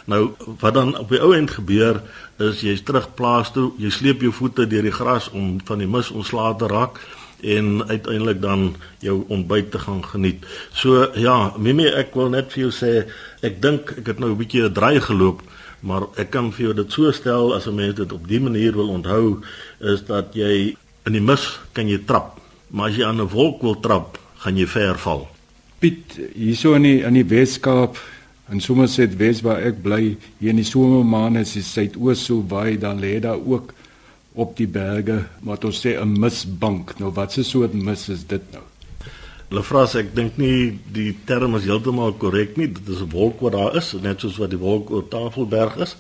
Nou 0.04 0.34
wat 0.60 0.74
dan 0.74 0.96
op 0.98 1.08
die 1.08 1.20
ou 1.20 1.34
end 1.34 1.50
gebeur 1.50 2.02
is 2.38 2.60
jy's 2.60 2.82
terug 2.82 3.14
plaas 3.14 3.52
toe, 3.52 3.72
jy 3.78 3.90
sleep 3.90 4.20
jou 4.20 4.32
voete 4.32 4.66
deur 4.66 4.82
die 4.82 4.94
gras 4.94 5.30
om 5.30 5.60
van 5.64 5.78
die 5.78 5.86
mis 5.86 6.10
ontslae 6.10 6.56
te 6.56 6.66
raak 6.66 6.98
en 7.42 7.82
uiteindelik 7.88 8.40
dan 8.40 8.74
jou 8.98 9.24
ontbyt 9.28 9.70
te 9.70 9.78
gaan 9.78 10.04
geniet. 10.04 10.46
So 10.72 11.10
ja, 11.14 11.52
Mimi, 11.58 11.86
ek 11.86 12.14
wil 12.14 12.28
net 12.28 12.52
vir 12.52 12.68
jou 12.68 12.72
sê, 12.72 13.06
ek 13.42 13.62
dink 13.62 13.98
ek 13.98 14.06
het 14.06 14.18
nou 14.18 14.30
'n 14.30 14.38
bietjie 14.38 14.62
'n 14.62 14.72
draai 14.72 15.00
geloop 15.00 15.42
maar 15.82 16.06
ek 16.20 16.30
kan 16.30 16.50
vir 16.54 16.68
jou 16.68 16.74
dit 16.78 16.94
so 16.94 17.10
stel 17.14 17.54
as 17.56 17.66
'n 17.66 17.74
mens 17.74 17.94
dit 17.94 18.12
op 18.12 18.28
dié 18.28 18.40
manier 18.40 18.72
wil 18.72 18.88
onthou 18.88 19.42
is 19.80 20.04
dat 20.06 20.34
jy 20.34 20.76
in 21.06 21.12
die 21.12 21.20
mis 21.20 21.58
kan 21.72 21.88
jy 21.88 21.98
trap 22.06 22.38
maar 22.70 22.88
as 22.88 22.96
jy 22.96 23.04
aan 23.04 23.20
'n 23.20 23.28
wolk 23.28 23.62
wil 23.62 23.80
trap 23.80 24.18
gaan 24.38 24.56
jy 24.56 24.66
ver 24.66 24.98
val 24.98 25.28
Piet 25.78 26.18
hierso 26.34 26.74
in 26.74 26.82
die 26.82 27.02
in 27.02 27.14
die 27.14 27.24
Weskaap 27.24 27.98
en 28.48 28.60
Somerset 28.60 29.16
Wes 29.16 29.40
waar 29.42 29.60
ek 29.60 29.82
bly 29.82 30.16
hier 30.38 30.50
in 30.50 30.56
die 30.56 30.64
somermaande 30.64 31.40
is 31.40 31.52
die 31.52 31.62
suidoos 31.62 32.24
so 32.24 32.42
baie 32.42 32.78
dan 32.78 33.00
lê 33.00 33.20
daar 33.20 33.38
ook 33.46 33.74
op 34.34 34.56
die 34.56 34.66
berge 34.66 35.26
wat 35.40 35.64
ons 35.64 35.80
sê 35.86 35.98
'n 36.00 36.18
misbank 36.20 36.98
nou 36.98 37.12
wat 37.12 37.32
se 37.32 37.42
soort 37.42 37.74
mis 37.74 38.08
is 38.08 38.26
dit 38.26 38.42
nou 38.52 38.62
Hulle 39.52 39.66
vra 39.68 39.82
as 39.84 39.92
ek 40.00 40.14
dink 40.16 40.38
nie 40.40 40.78
die 40.96 41.10
term 41.28 41.58
is 41.58 41.66
heeltemal 41.68 42.14
korrek 42.16 42.54
nie. 42.56 42.70
Dit 42.72 42.88
is 42.88 43.02
'n 43.04 43.10
wolk 43.12 43.42
wat 43.44 43.52
daar 43.52 43.76
is, 43.76 43.92
net 44.00 44.20
soos 44.20 44.38
wat 44.40 44.48
die 44.48 44.58
wolk 44.58 44.90
oor 44.90 45.04
Tafelberg 45.08 45.76
is. 45.76 45.96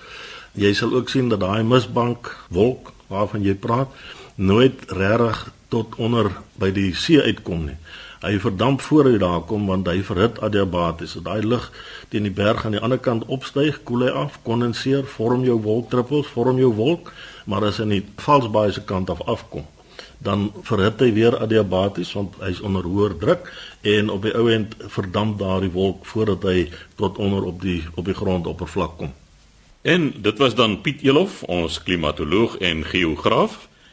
Jy 0.56 0.72
sal 0.72 0.94
ook 0.94 1.10
sien 1.10 1.28
dat 1.28 1.40
daai 1.40 1.62
misbank 1.62 2.32
wolk 2.48 2.92
waarvan 3.08 3.44
jy 3.44 3.54
praat 3.54 3.88
nooit 4.36 4.80
regtig 4.88 5.52
tot 5.68 5.94
onder 5.98 6.32
by 6.56 6.70
die 6.70 6.94
see 6.94 7.20
uitkom 7.20 7.66
nie. 7.66 7.76
Hy 8.22 8.38
verdamp 8.38 8.80
voor 8.86 9.10
hy 9.10 9.18
daar 9.18 9.42
kom 9.50 9.66
want 9.66 9.88
hy 9.90 9.98
verhit 10.06 10.38
adiabaties. 10.40 11.16
As 11.18 11.26
daai 11.26 11.42
lug 11.42 11.68
teen 12.08 12.28
die 12.28 12.34
berg 12.34 12.64
aan 12.64 12.76
die 12.76 12.82
ander 12.82 13.02
kant 13.02 13.26
opstyg, 13.26 13.82
koel 13.82 14.06
hy 14.06 14.14
af, 14.24 14.38
kondenseer, 14.46 15.04
vorm 15.16 15.42
jou 15.44 15.58
wolkdruppels, 15.62 16.30
vorm 16.30 16.62
jou 16.62 16.70
wolk, 16.78 17.10
maar 17.50 17.66
as 17.66 17.82
hy 17.82 17.88
nie 17.90 18.02
valsbaai 18.22 18.70
se 18.72 18.84
kant 18.86 19.10
af 19.10 19.24
afkom 19.26 19.66
dan 20.22 20.52
verhit 20.62 21.00
hy 21.02 21.10
weer 21.16 21.34
adiabaties 21.42 22.12
want 22.14 22.38
hy's 22.42 22.60
onder 22.62 22.86
hoër 22.86 23.16
druk 23.18 23.48
en 23.94 24.10
op 24.14 24.22
die 24.26 24.34
ou 24.38 24.46
end 24.52 24.76
verdamp 24.94 25.38
daardie 25.40 25.72
wolk 25.74 26.06
voordat 26.06 26.46
hy 26.46 26.68
tot 27.00 27.18
onder 27.18 27.44
op 27.48 27.58
die 27.62 27.80
op 27.96 28.06
die 28.06 28.14
grondoppervlak 28.14 28.96
kom. 29.00 29.12
En 29.82 30.12
dit 30.22 30.38
was 30.38 30.54
dan 30.54 30.78
Piet 30.80 31.02
Elof, 31.02 31.42
ons 31.50 31.80
klimatoloog 31.82 32.56
en 32.62 32.84
geograaf. 32.86 33.66